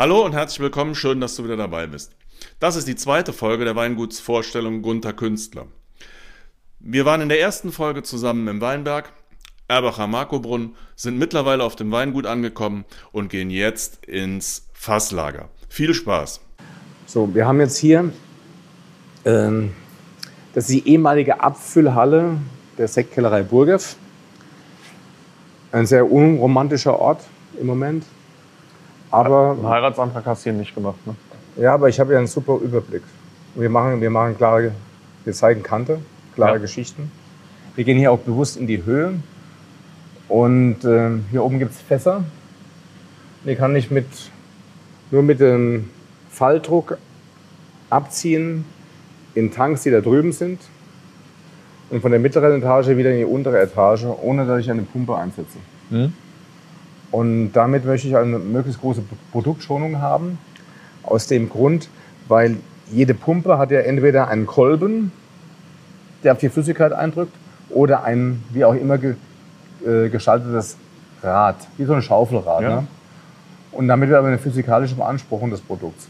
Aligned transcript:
Hallo 0.00 0.24
und 0.24 0.32
herzlich 0.32 0.60
willkommen, 0.60 0.94
schön, 0.94 1.20
dass 1.20 1.36
du 1.36 1.44
wieder 1.44 1.58
dabei 1.58 1.86
bist. 1.86 2.16
Das 2.58 2.74
ist 2.74 2.88
die 2.88 2.96
zweite 2.96 3.34
Folge 3.34 3.66
der 3.66 3.76
Weingutsvorstellung 3.76 4.80
Gunther 4.80 5.12
Künstler. 5.12 5.66
Wir 6.78 7.04
waren 7.04 7.20
in 7.20 7.28
der 7.28 7.38
ersten 7.38 7.70
Folge 7.70 8.02
zusammen 8.02 8.48
im 8.48 8.62
Weinberg, 8.62 9.12
Erbacher 9.68 10.06
Markobrunn, 10.06 10.74
sind 10.96 11.18
mittlerweile 11.18 11.64
auf 11.64 11.76
dem 11.76 11.92
Weingut 11.92 12.24
angekommen 12.24 12.86
und 13.12 13.28
gehen 13.28 13.50
jetzt 13.50 14.06
ins 14.06 14.70
Fasslager. 14.72 15.50
Viel 15.68 15.92
Spaß! 15.92 16.40
So, 17.04 17.34
wir 17.34 17.46
haben 17.46 17.60
jetzt 17.60 17.76
hier, 17.76 18.10
ähm, 19.26 19.72
das 20.54 20.70
ist 20.70 20.76
die 20.76 20.88
ehemalige 20.88 21.42
Abfüllhalle 21.42 22.38
der 22.78 22.88
Sektkellerei 22.88 23.42
Burgeff. 23.42 23.96
Ein 25.72 25.84
sehr 25.84 26.10
unromantischer 26.10 26.98
Ort 26.98 27.22
im 27.60 27.66
Moment. 27.66 28.06
Aber, 29.10 29.52
Einen 29.52 29.68
Heiratsantrag 29.68 30.24
hast 30.26 30.44
du 30.44 30.50
hier 30.50 30.58
nicht 30.58 30.74
gemacht, 30.74 31.04
ne? 31.06 31.14
ja, 31.56 31.74
aber 31.74 31.88
ich 31.88 31.98
habe 31.98 32.12
ja 32.12 32.18
einen 32.18 32.28
super 32.28 32.58
Überblick. 32.62 33.02
Wir 33.54 33.68
machen, 33.68 34.00
wir 34.00 34.10
machen 34.10 34.36
klare, 34.36 34.72
wir 35.24 35.32
zeigen 35.32 35.62
Kante, 35.62 35.98
klare 36.34 36.54
Ja. 36.54 36.58
Geschichten. 36.58 37.10
Wir 37.74 37.84
gehen 37.84 37.98
hier 37.98 38.12
auch 38.12 38.18
bewusst 38.18 38.56
in 38.56 38.66
die 38.66 38.84
Höhe. 38.84 39.14
Und 40.28 40.84
äh, 40.84 41.10
hier 41.30 41.42
oben 41.42 41.58
gibt 41.58 41.72
es 41.72 41.80
Fässer. 41.80 42.22
Die 43.44 43.56
kann 43.56 43.74
ich 43.74 43.90
mit, 43.90 44.06
nur 45.10 45.22
mit 45.22 45.40
dem 45.40 45.90
Falldruck 46.30 46.98
abziehen 47.88 48.64
in 49.34 49.50
Tanks, 49.50 49.82
die 49.82 49.90
da 49.90 50.00
drüben 50.00 50.32
sind. 50.32 50.60
Und 51.90 52.00
von 52.02 52.12
der 52.12 52.20
mittleren 52.20 52.60
Etage 52.62 52.88
wieder 52.96 53.10
in 53.10 53.18
die 53.18 53.24
untere 53.24 53.60
Etage, 53.60 54.04
ohne 54.04 54.46
dass 54.46 54.60
ich 54.60 54.70
eine 54.70 54.82
Pumpe 54.82 55.16
einsetze. 55.16 55.58
Mhm. 55.90 56.12
Und 57.10 57.52
damit 57.52 57.84
möchte 57.84 58.08
ich 58.08 58.16
eine 58.16 58.38
möglichst 58.38 58.80
große 58.80 59.02
Produktschonung 59.32 60.00
haben. 60.00 60.38
Aus 61.02 61.26
dem 61.26 61.48
Grund, 61.48 61.88
weil 62.28 62.56
jede 62.90 63.14
Pumpe 63.14 63.58
hat 63.58 63.70
ja 63.70 63.80
entweder 63.80 64.28
einen 64.28 64.46
Kolben, 64.46 65.12
der 66.22 66.32
auf 66.32 66.38
die 66.38 66.48
Flüssigkeit 66.48 66.92
eindrückt, 66.92 67.32
oder 67.70 68.04
ein 68.04 68.42
wie 68.50 68.64
auch 68.64 68.74
immer 68.74 68.98
ge, 68.98 69.14
äh, 69.86 70.08
gestaltetes 70.08 70.76
Rad, 71.22 71.56
wie 71.76 71.84
so 71.84 71.94
ein 71.94 72.02
Schaufelrad. 72.02 72.62
Ja. 72.62 72.68
Ne? 72.68 72.86
Und 73.72 73.88
damit 73.88 74.08
wird 74.08 74.18
aber 74.18 74.28
eine 74.28 74.38
physikalische 74.38 74.96
Beanspruchung 74.96 75.50
des 75.50 75.60
Produkts. 75.60 76.08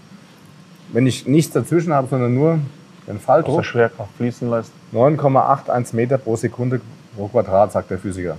Wenn 0.92 1.07
ich 1.07 1.27
nichts 1.27 1.53
dazwischen 1.53 1.92
habe, 1.92 2.09
sondern 2.09 2.35
nur 2.35 2.59
den 3.07 3.20
Falldruck, 3.20 3.64
Schwerkraft 3.64 4.11
fließen 4.17 4.48
lässt. 4.51 4.73
9,81 4.92 5.95
Meter 5.95 6.19
pro 6.19 6.37
Sekunde 6.37 6.81
pro 7.17 7.29
Quadrat, 7.29 7.73
sagt 7.73 7.91
der 7.91 7.98
Physiker. 7.98 8.37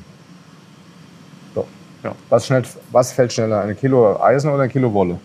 Ja. 2.04 2.16
Was, 2.30 2.48
schnell, 2.48 2.64
was 2.92 3.12
fällt 3.12 3.32
schneller, 3.34 3.62
ein 3.62 3.78
Kilo 3.78 4.20
Eisen 4.22 4.50
oder 4.50 4.64
ein 4.64 4.70
Kilo 4.72 4.92
Wolle? 4.94 5.20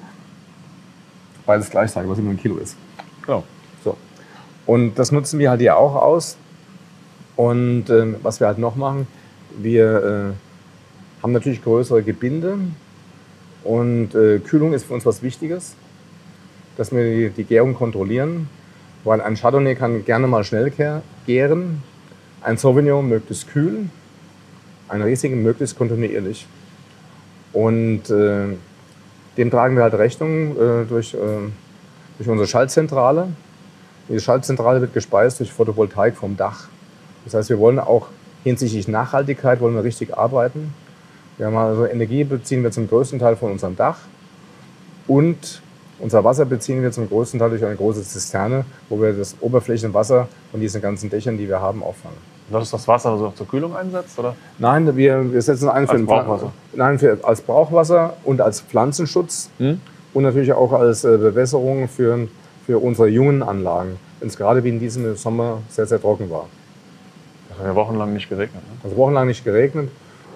Beides 1.47 1.71
gleich 1.71 1.91
sagen, 1.91 2.09
was 2.09 2.19
immer 2.19 2.31
ein 2.31 2.39
Kilo 2.39 2.57
ist. 2.57 2.77
Genau. 3.25 3.45
So. 3.85 3.97
Und 4.67 4.95
das 4.97 5.13
nutzen 5.13 5.39
wir 5.39 5.51
halt 5.51 5.61
hier 5.61 5.77
auch 5.77 5.95
aus. 5.95 6.37
Und 7.37 7.89
ähm, 7.91 8.17
was 8.23 8.41
wir 8.41 8.47
halt 8.47 8.59
noch 8.59 8.77
machen, 8.77 9.07
wir 9.59 10.35
äh, 10.35 11.23
haben 11.23 11.33
natürlich 11.33 11.63
größere 11.63 12.03
Gebinde 12.03 12.59
und 13.65 14.15
äh, 14.15 14.39
Kühlung 14.39 14.73
ist 14.73 14.85
für 14.87 14.95
uns 14.95 15.07
was 15.07 15.23
Wichtiges, 15.23 15.75
dass 16.77 16.93
wir 16.93 17.05
die, 17.05 17.31
die 17.31 17.45
Gärung 17.45 17.75
kontrollieren. 17.75 18.49
Weil 19.05 19.21
ein 19.21 19.37
Chardonnay 19.37 19.77
kann 19.77 20.05
gerne 20.05 20.27
mal 20.27 20.45
schnell 20.45 20.67
gär- 20.69 21.03
gären, 21.27 21.83
ein 22.43 22.57
Sauvignon 22.57 23.09
möglichst 23.09 23.49
kühl, 23.49 23.89
ein 24.89 25.01
Riesling 25.01 25.43
möglichst 25.43 25.79
kontinuierlich. 25.79 26.47
Und 27.57 28.11
äh, 28.11 28.55
dem 29.39 29.51
tragen 29.51 29.77
wir 29.77 29.85
halt 29.85 29.95
Rechnung 29.95 30.51
äh, 30.59 30.85
durch, 30.85 31.15
äh, 31.15 31.19
durch 32.19 32.29
unsere 32.29 32.47
Schaltzentrale. 32.47 33.29
Die 34.11 34.21
Schaltzentrale 34.21 34.83
wird 34.83 34.93
gespeist 34.93 35.41
durch 35.41 35.51
Photovoltaik 35.51 36.19
vom 36.19 36.37
Dach. 36.37 36.69
Das 37.25 37.33
heißt, 37.33 37.49
wir 37.49 37.59
wollen 37.59 37.79
auch 37.79 38.09
hinsichtlich 38.45 38.89
Nachhaltigkeit 38.89 39.61
wollen 39.61 39.75
wir 39.75 39.85
richtig 39.85 40.15
arbeiten. 40.15 40.75
Wir 41.39 41.47
haben 41.47 41.57
also 41.57 41.87
Energie 41.87 42.25
beziehen 42.25 42.63
wir 42.63 42.73
zum 42.73 42.89
größten 42.89 43.19
Teil 43.21 43.37
von 43.37 43.53
unserem 43.53 43.75
Dach 43.75 44.01
und 45.07 45.63
unser 45.99 46.25
Wasser 46.25 46.45
beziehen 46.45 46.83
wir 46.83 46.93
zum 46.93 47.09
größten 47.09 47.41
Teil 47.41 47.49
durch 47.49 47.65
eine 47.65 47.77
große 47.77 48.03
Zisterne, 48.03 48.67
wo 48.91 49.01
wir 49.01 49.15
das 49.15 49.35
Oberflächenwasser 49.41 50.29
von 50.51 50.61
diesen 50.61 50.83
ganzen 50.83 51.09
Dächern, 51.09 51.39
die 51.39 51.49
wir 51.49 51.63
haben, 51.63 51.83
auffangen. 51.83 52.36
Das 52.51 52.63
ist 52.65 52.73
das 52.73 52.87
Wasser, 52.87 53.11
das 53.13 53.19
du 53.21 53.27
auch 53.27 53.35
zur 53.35 53.49
Kühlung 53.49 53.75
einsetzt, 53.77 54.19
oder? 54.19 54.37
Nein, 54.59 54.97
wir, 54.97 55.33
wir 55.33 55.43
setzen 55.43 55.69
ein 55.69 55.87
für 55.89 55.95
Als 55.95 56.07
Brauchwasser? 56.07 56.53
Nein, 56.75 56.99
für, 56.99 57.19
als 57.23 57.41
Brauchwasser 57.41 58.15
und 58.25 58.41
als 58.41 58.61
Pflanzenschutz 58.61 59.51
Hm? 59.59 59.81
und 60.15 60.23
natürlich 60.23 60.53
auch 60.53 60.73
als 60.73 61.05
äh, 61.05 61.17
Bewässerung 61.19 61.89
für, 61.89 62.29
für 62.65 62.79
unsere 62.79 63.09
jungen 63.09 63.43
Anlagen, 63.43 63.97
wenn 64.21 64.29
es 64.29 64.37
gerade 64.37 64.63
wie 64.63 64.69
in 64.69 64.79
diesem 64.79 65.17
Sommer 65.17 65.59
sehr, 65.69 65.87
sehr 65.87 66.01
trocken 66.01 66.31
war. 66.31 66.47
Das 67.49 67.59
hat 67.59 67.67
ja 67.67 67.75
wochenlang 67.75 68.13
nicht 68.13 68.29
geregnet. 68.29 68.63
Ne? 68.63 68.79
Also 68.85 68.97
wochenlang 68.97 69.27
nicht 69.27 69.45
geregnet. 69.45 69.89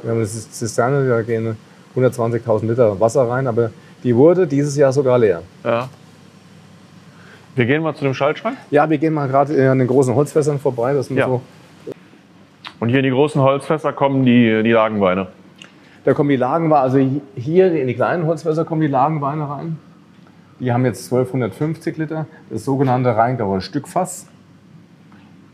Wir 0.03 0.11
haben 0.11 0.19
eine 0.19 0.27
Zisterne, 0.27 1.09
da 1.09 1.23
gehen 1.23 1.57
120.000 1.97 2.67
Liter 2.67 2.99
Wasser 2.99 3.29
rein, 3.29 3.47
aber 3.47 3.71
die 4.03 4.17
wurde 4.17 4.47
dieses 4.47 4.75
Jahr 4.77 4.93
sogar 4.93 5.19
leer. 5.19 5.43
Ja. 5.63 5.89
Wir 7.55 7.67
gehen 7.67 7.83
mal 7.83 7.95
zu 7.95 8.05
dem 8.05 8.15
Schaltschrank. 8.15 8.57
Ja, 8.71 8.89
wir 8.89 8.99
gehen 8.99 9.13
mal 9.13 9.29
gerade 9.29 9.71
an 9.71 9.79
den 9.79 9.89
großen 9.89 10.15
Holzfässern 10.15 10.59
vorbei. 10.59 10.95
Das 10.95 11.07
sind 11.09 11.17
Ja. 11.17 11.27
so, 11.27 11.43
Und 12.81 12.89
hier 12.89 12.99
in 12.99 13.05
die 13.05 13.11
großen 13.11 13.41
Holzfässer 13.41 13.93
kommen 13.93 14.25
die, 14.25 14.63
die 14.63 14.73
Lagenweine. 14.73 15.29
da 16.05 16.15
kommen 16.15 16.31
die 16.31 16.37
Lagenweine, 16.37 16.81
also 16.81 16.99
hier 17.37 17.73
in 17.73 17.87
die 17.87 17.95
kleinen 17.95 18.27
Holzfässer 18.27 18.65
kommen 18.65 18.81
die 18.81 18.87
Lagenweine 18.87 19.49
rein. 19.49 19.79
Die 20.59 20.73
haben 20.73 20.85
jetzt 20.85 21.05
1250 21.13 21.99
Liter, 21.99 22.27
das 22.49 22.65
sogenannte 22.65 23.15
Rheingauer 23.15 23.61
Stückfass. 23.61 24.27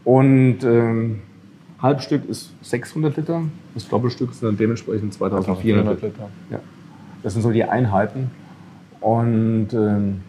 Und 0.05 0.59
ähm, 0.63 1.23
Halbstück 1.83 2.29
ist 2.29 2.53
600 2.63 3.17
Liter, 3.17 3.43
das 3.75 3.89
Doppelstück 3.89 4.33
sind 4.33 4.47
dann 4.47 4.57
dementsprechend 4.57 5.13
2400 5.13 6.01
Liter. 6.01 6.29
Ja. 6.51 6.61
Das 7.25 7.33
sind 7.33 7.43
so 7.43 7.51
die 7.51 7.65
Einheiten. 7.65 8.31
Und 9.01 9.69
ähm, 9.73 10.23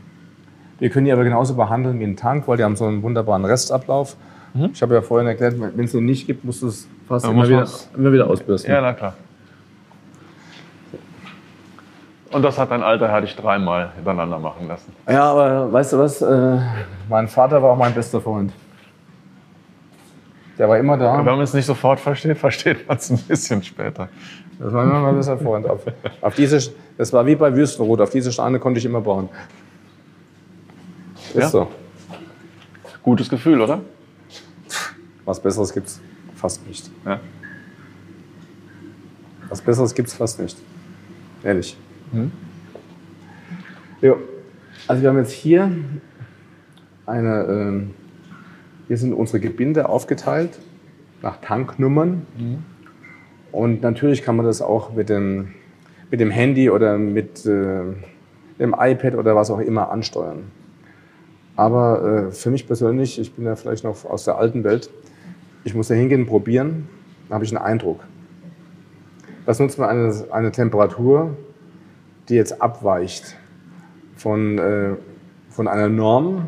wir 0.80 0.90
können 0.90 1.06
die 1.06 1.12
aber 1.12 1.24
genauso 1.24 1.56
behandeln 1.56 2.00
wie 2.00 2.04
einen 2.04 2.18
Tank, 2.18 2.48
weil 2.48 2.58
die 2.58 2.64
haben 2.64 2.76
so 2.76 2.86
einen 2.86 3.04
wunderbaren 3.04 3.46
Restablauf. 3.46 4.16
Mhm. 4.58 4.72
Ich 4.74 4.82
habe 4.82 4.96
ja 4.96 5.02
vorhin 5.02 5.28
erklärt, 5.28 5.56
wenn 5.60 5.86
es 5.86 5.92
den 5.92 6.06
nicht 6.06 6.26
gibt, 6.26 6.44
musst 6.44 6.62
du 6.62 6.68
es 6.68 6.88
fast 7.08 7.26
Dann 7.26 7.34
immer 7.34 7.48
wieder, 7.48 7.68
immer 7.96 8.12
wieder 8.12 8.28
ausbürsten. 8.30 8.72
Ja, 8.74 8.82
na 8.82 8.94
klar. 8.94 9.14
Und 12.32 12.42
das 12.44 12.58
hat 12.58 12.72
dein 12.72 12.84
alter 12.84 13.08
Herr 13.08 13.22
dich 13.22 13.36
dreimal 13.36 13.92
hintereinander 13.96 14.38
machen 14.38 14.68
lassen. 14.68 14.92
Ja, 15.08 15.32
aber 15.32 15.72
weißt 15.72 15.94
du 15.94 16.00
was? 16.00 16.22
Äh, 16.22 16.60
mein 17.08 17.28
Vater 17.28 17.62
war 17.64 17.72
auch 17.72 17.78
mein 17.78 17.94
bester 17.94 18.20
Freund. 18.20 18.52
Der 20.58 20.68
war 20.68 20.78
immer 20.78 20.98
da. 20.98 21.20
Wenn 21.20 21.26
man 21.26 21.42
es 21.42 21.54
nicht 21.54 21.66
sofort 21.66 22.00
versteht, 22.00 22.38
versteht 22.38 22.88
man 22.88 22.98
es 22.98 23.10
ein 23.10 23.18
bisschen 23.18 23.64
später. 23.64 24.10
Das 24.60 24.74
war 24.74 24.84
immer 24.84 25.00
mein 25.00 25.16
bester 25.16 25.38
Freund. 25.38 25.70
Auf, 25.70 25.82
auf 26.20 26.36
diese, 26.36 26.74
das 26.98 27.14
war 27.14 27.26
wie 27.26 27.36
bei 27.36 27.56
Wüstenrot. 27.56 28.02
Auf 28.02 28.10
diese 28.10 28.32
Steine 28.32 28.60
konnte 28.60 28.80
ich 28.80 28.86
immer 28.86 29.02
bauen. 29.02 29.30
Ist 31.30 31.36
Ja. 31.36 31.48
so. 31.48 31.68
Gutes 33.04 33.30
Gefühl, 33.30 33.62
oder? 33.62 33.80
Was 35.28 35.42
Besseres 35.42 35.74
gibt's 35.74 36.00
fast 36.36 36.66
nicht. 36.66 36.90
Ja. 37.06 37.20
Was 39.50 39.62
Besseres 39.62 39.94
gibt's 39.94 40.14
fast 40.14 40.40
nicht. 40.40 40.58
Ehrlich. 41.44 41.76
Mhm. 42.14 42.32
Ja. 44.02 44.16
Also 44.88 45.02
wir 45.02 45.10
haben 45.10 45.18
jetzt 45.18 45.34
hier 45.34 45.70
eine, 47.06 47.44
ähm, 47.44 47.94
hier 48.88 48.98
sind 48.98 49.12
unsere 49.12 49.42
Gebinde 49.42 49.90
aufgeteilt 49.90 50.60
nach 51.22 51.42
Tanknummern. 51.42 52.26
Und 53.52 53.82
natürlich 53.82 54.24
kann 54.24 54.38
man 54.38 54.46
das 54.46 54.62
auch 54.62 54.94
mit 54.94 55.10
dem, 55.10 55.50
mit 56.10 56.22
dem 56.22 56.32
Handy 56.32 56.70
oder 56.70 56.98
mit 56.98 57.46
äh, 57.46 57.82
dem 58.60 58.76
iPad 58.80 59.16
oder 59.16 59.36
was 59.36 59.52
auch 59.52 59.60
immer 59.60 59.92
ansteuern. 59.92 60.44
Aber 61.58 62.28
äh, 62.28 62.32
für 62.32 62.50
mich 62.50 62.66
persönlich, 62.66 63.20
ich 63.20 63.34
bin 63.34 63.44
ja 63.44 63.58
vielleicht 63.58 63.84
noch 63.84 64.06
aus 64.06 64.24
der 64.24 64.38
alten 64.38 64.64
Welt, 64.64 64.90
ich 65.64 65.74
muss 65.74 65.88
da 65.88 65.96
hingehen, 65.96 66.26
probieren, 66.26 66.88
dann 67.28 67.36
habe 67.36 67.46
ich 67.46 67.56
einen 67.56 67.64
Eindruck. 67.64 68.02
Das 69.46 69.60
nutzt 69.60 69.80
man 69.80 69.90
eine, 69.90 70.14
eine 70.32 70.52
Temperatur, 70.52 71.38
die 72.30 72.36
jetzt 72.36 72.62
abweicht 72.62 73.38
von, 74.16 74.58
äh, 74.58 74.96
von 75.50 75.68
einer 75.68 75.90
Norm, 75.90 76.48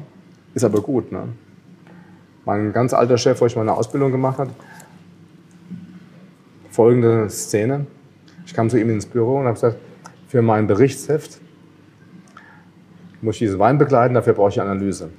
ist 0.54 0.64
aber 0.64 0.82
gut. 0.82 1.12
Ne? 1.12 1.30
Mein 2.46 2.74
ganz 2.74 2.94
alter 2.94 3.18
Chef, 3.18 3.40
wo 3.40 3.46
ich 3.46 3.56
meine 3.56 3.74
Ausbildung 3.74 4.12
gemacht 4.12 4.40
habe, 4.40 4.52
folgende 6.72 7.30
Szene. 7.30 7.86
Ich 8.46 8.54
kam 8.54 8.70
zu 8.70 8.80
ihm 8.80 8.90
ins 8.90 9.06
Büro 9.06 9.38
und 9.38 9.46
habe 9.46 9.54
gesagt, 9.54 9.78
für 10.28 10.42
mein 10.42 10.68
Berichtsheft 10.68 11.40
muss 13.22 13.36
ich 13.36 13.40
diesen 13.40 13.60
Wein 13.60 13.78
begleiten, 13.78 14.14
dafür 14.14 14.34
brauche 14.34 14.50
ich 14.50 14.62
Analyse. 14.62 15.10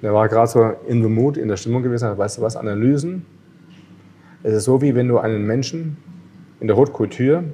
Und 0.00 0.04
er 0.04 0.14
war 0.14 0.28
gerade 0.28 0.48
so 0.48 0.72
in 0.86 1.02
the 1.02 1.08
mood, 1.08 1.36
in 1.36 1.48
der 1.48 1.56
Stimmung 1.56 1.82
gewesen, 1.82 2.08
hat, 2.08 2.18
weißt 2.18 2.38
du 2.38 2.42
was, 2.42 2.56
Analysen, 2.56 3.24
es 4.42 4.54
ist 4.54 4.64
so, 4.64 4.80
wie 4.80 4.94
wenn 4.94 5.08
du 5.08 5.18
einen 5.18 5.46
Menschen 5.46 5.96
in 6.60 6.68
der 6.68 6.76
Haute 6.76 6.92
Couture, 6.92 7.44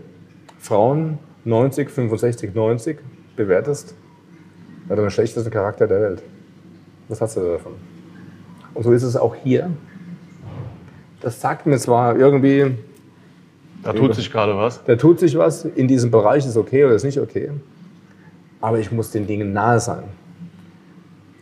Frauen 0.58 1.18
90, 1.44 1.90
65, 1.90 2.54
90 2.54 2.98
bewertest 3.36 3.94
Er 4.88 4.96
hat 4.96 5.02
den 5.02 5.10
schlechtesten 5.10 5.50
Charakter 5.50 5.86
der 5.86 6.00
Welt. 6.00 6.22
Was 7.08 7.20
hast 7.20 7.36
du 7.36 7.40
davon? 7.40 7.72
Und 8.74 8.82
so 8.82 8.92
ist 8.92 9.02
es 9.02 9.16
auch 9.16 9.34
hier. 9.34 9.70
Das 11.20 11.40
sagt 11.40 11.66
mir 11.66 11.78
zwar 11.78 12.16
irgendwie, 12.16 12.76
Da 13.82 13.92
tut 13.92 14.14
sich 14.14 14.30
gerade 14.30 14.56
was. 14.56 14.82
da 14.84 14.96
tut 14.96 15.18
sich 15.20 15.36
was, 15.38 15.64
in 15.64 15.88
diesem 15.88 16.10
Bereich 16.10 16.44
ist 16.46 16.56
okay 16.56 16.84
oder 16.84 16.94
ist 16.94 17.04
nicht 17.04 17.18
okay, 17.18 17.50
aber 18.60 18.78
ich 18.78 18.92
muss 18.92 19.10
den 19.10 19.26
Dingen 19.26 19.52
nahe 19.52 19.80
sein. 19.80 20.04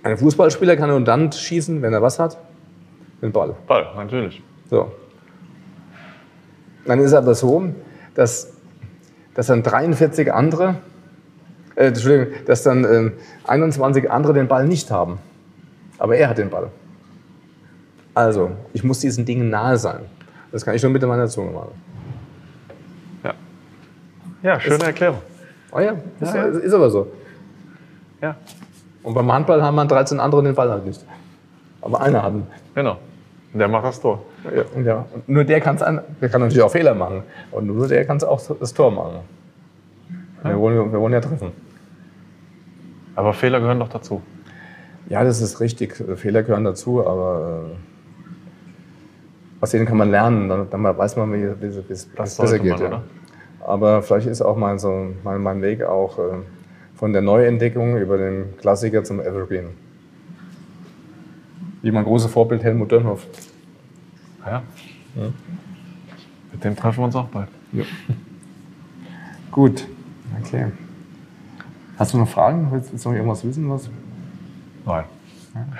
Ein 0.02 0.16
Fußballspieler 0.16 0.76
kann 0.76 0.88
nur 0.88 1.00
dann 1.02 1.30
schießen, 1.30 1.82
wenn 1.82 1.92
er 1.92 2.02
was 2.02 2.18
hat? 2.18 2.38
Den 3.20 3.32
Ball. 3.32 3.54
Ball, 3.66 3.86
natürlich. 3.96 4.42
So. 4.70 4.90
Dann 6.86 6.98
ist 7.00 7.06
es 7.06 7.14
aber 7.14 7.34
so, 7.34 7.66
dass, 8.14 8.52
dass 9.34 9.48
dann 9.48 9.62
43 9.62 10.32
andere, 10.32 10.76
äh, 11.76 11.88
Entschuldigung, 11.88 12.34
dass 12.46 12.62
dann 12.62 12.84
ähm, 12.84 13.12
21 13.46 14.10
andere 14.10 14.32
den 14.32 14.48
Ball 14.48 14.66
nicht 14.66 14.90
haben. 14.90 15.18
Aber 15.98 16.16
er 16.16 16.30
hat 16.30 16.38
den 16.38 16.48
Ball. 16.48 16.70
Also, 18.14 18.52
ich 18.72 18.82
muss 18.82 19.00
diesen 19.00 19.26
Dingen 19.26 19.50
nahe 19.50 19.76
sein. 19.76 20.00
Das 20.50 20.64
kann 20.64 20.74
ich 20.74 20.82
nur 20.82 20.90
mit 20.90 21.02
meiner 21.02 21.28
Zunge 21.28 21.52
machen. 21.52 21.72
Ja. 23.22 23.34
Ja, 24.42 24.60
schöne 24.60 24.84
Erklärung. 24.84 25.20
Oh 25.72 25.78
ja, 25.78 25.92
ist, 26.20 26.34
Ja, 26.34 26.48
ja. 26.48 26.58
ist 26.58 26.72
aber 26.72 26.90
so. 26.90 27.12
Ja, 28.20 28.36
Und 29.02 29.14
beim 29.14 29.32
Handball 29.32 29.62
haben 29.62 29.74
man 29.74 29.88
13 29.88 30.20
andere 30.20 30.42
den 30.42 30.54
Ball 30.54 30.70
halt 30.70 30.84
nicht. 30.84 31.04
Aber 31.80 32.00
einer 32.00 32.22
hat 32.22 32.34
ihn. 32.34 32.46
genau. 32.74 32.98
Und 33.52 33.58
Der 33.58 33.68
macht 33.68 33.84
das 33.84 34.00
Tor. 34.00 34.22
Ja, 34.44 34.82
ja. 34.82 35.04
Und 35.12 35.28
nur 35.28 35.44
der 35.44 35.60
kann 35.60 35.76
es 35.76 35.80
Der 35.80 36.28
kann 36.28 36.40
natürlich 36.40 36.62
auch 36.62 36.70
Fehler 36.70 36.94
machen. 36.94 37.22
Und 37.50 37.66
nur 37.66 37.88
der 37.88 38.04
kann 38.04 38.16
es 38.16 38.24
auch 38.24 38.40
das 38.60 38.72
Tor 38.72 38.90
machen. 38.90 39.20
Wir, 40.42 40.58
wollen, 40.58 40.92
wir 40.92 41.00
wollen 41.00 41.12
ja 41.12 41.20
treffen. 41.20 41.52
Aber 43.16 43.32
Fehler 43.34 43.60
gehören 43.60 43.80
doch 43.80 43.88
dazu. 43.88 44.22
Ja, 45.08 45.24
das 45.24 45.40
ist 45.40 45.60
richtig. 45.60 45.96
Fehler 46.16 46.42
gehören 46.42 46.64
dazu, 46.64 47.04
aber 47.06 47.64
äh, 47.64 47.74
aus 49.60 49.70
denen 49.70 49.86
kann 49.86 49.96
man 49.96 50.10
lernen. 50.10 50.48
Dann, 50.48 50.70
dann 50.70 50.84
weiß 50.84 51.16
man, 51.16 51.32
wie 51.32 51.66
es 51.92 52.06
besser 52.06 52.46
sollte 52.46 52.60
geht. 52.62 52.80
man, 52.80 52.92
ja. 52.92 53.02
Aber 53.66 54.02
vielleicht 54.02 54.28
ist 54.28 54.40
auch 54.40 54.56
mein, 54.56 54.78
so, 54.78 55.08
mein, 55.24 55.42
mein 55.42 55.60
Weg 55.60 55.82
auch 55.82 56.18
äh, 56.18 56.38
von 57.00 57.14
der 57.14 57.22
Neuentdeckung 57.22 57.96
über 57.96 58.18
den 58.18 58.58
Klassiker 58.58 59.02
zum 59.02 59.20
Evergreen. 59.20 59.70
Wie 61.80 61.90
mein 61.92 62.04
großes 62.04 62.30
Vorbild 62.30 62.62
Helmut 62.62 62.92
Dönhoff. 62.92 63.26
Ja. 64.44 64.62
Mit 66.52 66.62
dem 66.62 66.76
treffen 66.76 66.98
wir 66.98 67.04
uns 67.06 67.16
auch 67.16 67.28
bald. 67.28 67.48
Gut, 69.50 69.86
okay. 70.42 70.66
Hast 71.98 72.12
du 72.12 72.18
noch 72.18 72.28
Fragen? 72.28 72.68
Willst 72.70 72.92
willst 72.92 73.06
du 73.06 73.08
noch 73.08 73.16
irgendwas 73.16 73.46
wissen? 73.46 73.70
Was? 73.70 73.88
Nein. 74.84 75.04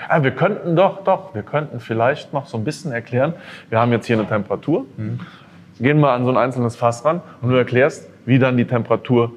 Ah, 0.09 0.23
wir 0.23 0.31
könnten 0.31 0.75
doch, 0.75 1.03
doch, 1.03 1.35
wir 1.35 1.43
könnten 1.43 1.79
vielleicht 1.79 2.33
noch 2.33 2.47
so 2.47 2.57
ein 2.57 2.63
bisschen 2.63 2.91
erklären. 2.93 3.33
Wir 3.69 3.79
haben 3.79 3.91
jetzt 3.91 4.07
hier 4.07 4.17
eine 4.17 4.27
Temperatur. 4.27 4.87
Gehen 5.79 5.99
wir 5.99 6.13
an 6.13 6.25
so 6.25 6.31
ein 6.31 6.37
einzelnes 6.37 6.75
Fass 6.75 7.05
ran 7.05 7.21
und 7.43 7.51
du 7.51 7.55
erklärst, 7.55 8.09
wie 8.25 8.39
dann 8.39 8.57
die 8.57 8.65
Temperatur 8.65 9.33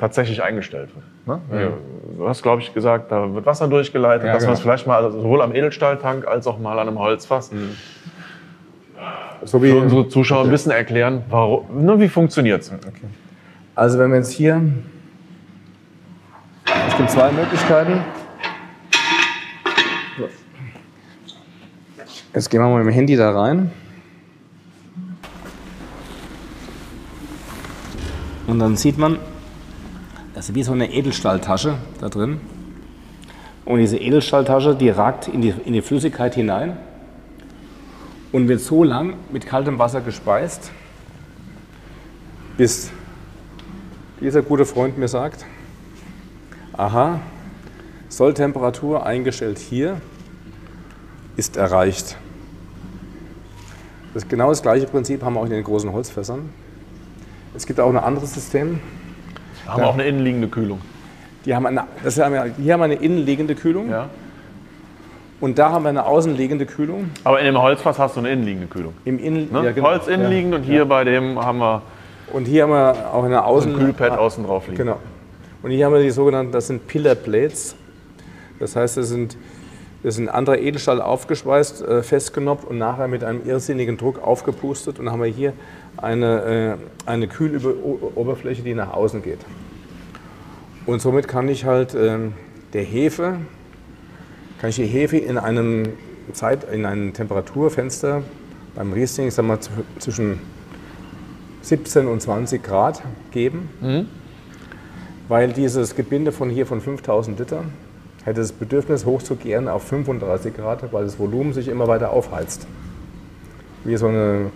tatsächlich 0.00 0.42
eingestellt 0.42 0.88
wird. 1.26 1.40
Ne? 1.50 1.72
Du 2.16 2.26
hast, 2.26 2.42
glaube 2.42 2.62
ich, 2.62 2.72
gesagt, 2.72 3.12
da 3.12 3.32
wird 3.34 3.44
Wasser 3.46 3.68
durchgeleitet, 3.68 4.26
Ja, 4.26 4.32
dass 4.32 4.44
man 4.44 4.54
es 4.54 4.60
genau. 4.60 4.72
vielleicht 4.72 4.86
mal 4.86 5.04
also 5.04 5.20
sowohl 5.20 5.42
am 5.42 5.54
Edelstahltank 5.54 6.26
als 6.26 6.46
auch 6.46 6.58
mal 6.58 6.78
an 6.78 6.88
einem 6.88 6.98
Holzfass 6.98 7.50
So 9.44 9.62
wie, 9.62 9.70
für 9.70 9.78
unsere 9.78 10.08
Zuschauer 10.08 10.44
ein 10.44 10.50
bisschen 10.50 10.72
erklären, 10.72 11.22
warum, 11.28 11.84
ne, 11.84 12.00
wie 12.00 12.08
funktioniert 12.08 12.62
es. 12.62 12.72
also 13.74 13.98
wenn 13.98 14.10
wir 14.10 14.16
jetzt 14.16 14.32
hier, 14.32 14.60
es 16.88 16.96
gibt 16.96 17.10
zwei 17.10 17.30
Möglichkeiten. 17.30 18.00
Jetzt 22.34 22.48
gehen 22.48 22.60
wir 22.60 22.68
mal 22.68 22.78
mit 22.78 22.86
dem 22.86 22.94
Handy 22.94 23.16
da 23.16 23.32
rein. 23.32 23.72
Und 28.46 28.58
dann 28.60 28.76
sieht 28.76 28.98
man, 28.98 29.18
ist 30.48 30.54
wie 30.54 30.62
so 30.62 30.72
eine 30.72 30.92
Edelstahltasche 30.92 31.76
da 32.00 32.08
drin. 32.08 32.40
Und 33.64 33.78
diese 33.78 33.98
Edelstahltasche, 33.98 34.74
die 34.74 34.88
ragt 34.88 35.28
in 35.28 35.42
die, 35.42 35.54
in 35.64 35.72
die 35.72 35.82
Flüssigkeit 35.82 36.34
hinein 36.34 36.76
und 38.32 38.48
wird 38.48 38.60
so 38.60 38.82
lang 38.82 39.14
mit 39.30 39.46
kaltem 39.46 39.78
Wasser 39.78 40.00
gespeist, 40.00 40.70
bis 42.56 42.90
dieser 44.20 44.42
gute 44.42 44.64
Freund 44.64 44.98
mir 44.98 45.08
sagt, 45.08 45.46
aha, 46.72 47.20
Solltemperatur 48.08 49.06
eingestellt 49.06 49.58
hier 49.58 50.00
ist 51.36 51.56
erreicht. 51.56 52.16
Das 54.12 54.26
genau 54.26 54.48
das 54.48 54.62
gleiche 54.62 54.86
Prinzip 54.86 55.22
haben 55.22 55.34
wir 55.34 55.40
auch 55.40 55.44
in 55.44 55.50
den 55.50 55.64
großen 55.64 55.92
Holzfässern. 55.92 56.50
Es 57.54 57.66
gibt 57.66 57.78
auch 57.78 57.88
ein 57.88 57.96
anderes 57.96 58.34
System. 58.34 58.80
Da 59.66 59.72
haben 59.72 59.82
wir 59.82 59.88
auch 59.88 59.94
eine 59.94 60.04
innenliegende 60.04 60.48
Kühlung. 60.48 60.80
Die 61.44 61.54
haben 61.54 61.66
eine, 61.66 61.84
das 62.02 62.18
haben 62.18 62.34
wir, 62.34 62.44
hier 62.58 62.72
haben 62.74 62.80
wir 62.80 62.84
eine 62.84 62.94
innenliegende 62.94 63.54
Kühlung 63.54 63.90
Ja. 63.90 64.08
und 65.40 65.58
da 65.58 65.70
haben 65.70 65.84
wir 65.84 65.88
eine 65.88 66.04
außenliegende 66.04 66.66
Kühlung. 66.66 67.10
Aber 67.24 67.40
in 67.40 67.46
dem 67.46 67.60
Holzfass 67.60 67.98
hast 67.98 68.16
du 68.16 68.20
eine 68.20 68.30
innenliegende 68.30 68.66
Kühlung. 68.68 68.94
Im 69.04 69.18
Innen, 69.18 69.50
Ne? 69.52 69.64
ja, 69.64 69.72
genau. 69.72 69.88
Holz 69.88 70.06
innenliegend 70.06 70.54
und 70.54 70.62
hier 70.64 70.84
bei 70.84 71.04
dem 71.04 71.38
haben 71.42 71.58
wir 71.58 71.82
Und 72.32 72.44
hier 72.46 72.64
haben 72.64 72.70
wir 72.70 73.12
auch 73.12 73.24
eine 73.24 73.44
Außen 73.44 73.72
ein 73.72 73.78
Kühlpad 73.78 74.16
außen 74.18 74.44
drauf 74.44 74.66
liegen. 74.66 74.76
Genau. 74.78 74.98
Und 75.62 75.70
hier 75.72 75.86
haben 75.86 75.92
wir 75.94 76.02
die 76.02 76.10
sogenannten, 76.10 76.52
das 76.52 76.66
sind 76.68 76.86
Pillar 76.86 77.14
Plates. 77.14 77.74
Das 78.58 78.76
heißt, 78.76 78.96
das 78.98 79.08
sind, 79.08 79.36
das 80.02 80.14
sind 80.16 80.28
anderer 80.28 80.58
Edelstahl 80.58 81.00
aufgeschweißt, 81.00 81.82
äh, 81.82 82.02
festgenoppt 82.02 82.64
und 82.64 82.78
nachher 82.78 83.08
mit 83.08 83.22
einem 83.24 83.46
irrsinnigen 83.46 83.96
Druck 83.98 84.22
aufgepustet. 84.22 84.98
Und 84.98 85.04
dann 85.06 85.12
haben 85.12 85.22
wir 85.22 85.28
hier 85.30 85.52
eine, 85.98 86.78
äh, 87.06 87.08
eine 87.10 87.28
Kühloberfläche, 87.28 88.62
die 88.62 88.74
nach 88.74 88.92
außen 88.92 89.22
geht. 89.22 89.40
Und 90.86 91.02
somit 91.02 91.28
kann 91.28 91.48
ich 91.48 91.64
halt 91.66 91.94
ähm, 91.94 92.32
der 92.72 92.82
Hefe, 92.82 93.36
kann 94.60 94.70
ich 94.70 94.76
die 94.76 94.86
Hefe 94.86 95.18
in 95.18 95.36
einem 95.38 95.90
Zeit, 96.32 96.64
in 96.72 96.86
einem 96.86 97.12
Temperaturfenster 97.12 98.22
beim 98.74 98.92
Riesling, 98.92 99.28
ich 99.28 99.34
sag 99.34 99.44
mal, 99.44 99.58
zw- 99.58 99.68
zwischen 99.98 100.38
17 101.62 102.06
und 102.06 102.22
20 102.22 102.62
Grad 102.62 103.02
geben 103.32 103.68
weil 105.28 105.52
dieses 105.52 105.94
Gebinde 105.94 106.32
von 106.32 106.48
hier 106.50 106.66
von 106.66 106.80
5000 106.80 107.38
Liter 107.38 107.62
hätte 108.24 108.40
das 108.40 108.52
Bedürfnis 108.52 109.06
hochzugären 109.06 109.68
auf 109.68 109.84
35 109.84 110.56
Grad, 110.56 110.92
weil 110.92 111.04
das 111.04 111.18
Volumen 111.18 111.52
sich 111.52 111.68
immer 111.68 111.88
weiter 111.88 112.12
aufheizt. 112.12 112.66
Wie 113.84 113.96
so 113.96 114.08
eine 114.08 114.50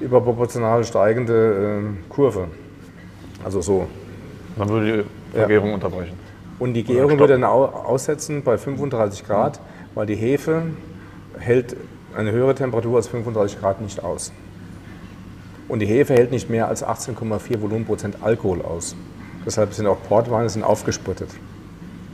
überproportional 0.00 0.84
steigende 0.84 1.82
äh, 1.82 2.12
Kurve. 2.12 2.48
Also 3.44 3.60
so. 3.60 3.86
Dann 4.56 4.68
würde 4.68 5.04
die 5.32 5.36
Vergärung 5.36 5.74
unterbrechen. 5.74 6.18
Und 6.58 6.74
die 6.74 6.84
Gärung 6.84 7.18
würde 7.18 7.32
dann 7.34 7.44
au 7.44 7.64
aussetzen 7.64 8.42
bei 8.44 8.56
35 8.56 9.24
Grad, 9.26 9.60
weil 9.94 10.06
die 10.06 10.14
Hefe 10.14 10.62
hält 11.38 11.76
eine 12.16 12.30
höhere 12.30 12.54
Temperatur 12.54 12.96
als 12.96 13.08
35 13.08 13.58
Grad 13.58 13.80
nicht 13.80 14.04
aus. 14.04 14.32
Und 15.68 15.80
die 15.80 15.86
Hefe 15.86 16.14
hält 16.14 16.30
nicht 16.30 16.50
mehr 16.50 16.68
als 16.68 16.84
18,4 16.84 17.60
Volumenprozent 17.60 18.18
Alkohol 18.22 18.62
aus. 18.62 18.94
Deshalb 19.44 19.72
sind 19.72 19.86
auch 19.86 19.96
Portweine 20.08 20.48
sind 20.48 20.62
aufgesprittet. 20.62 21.30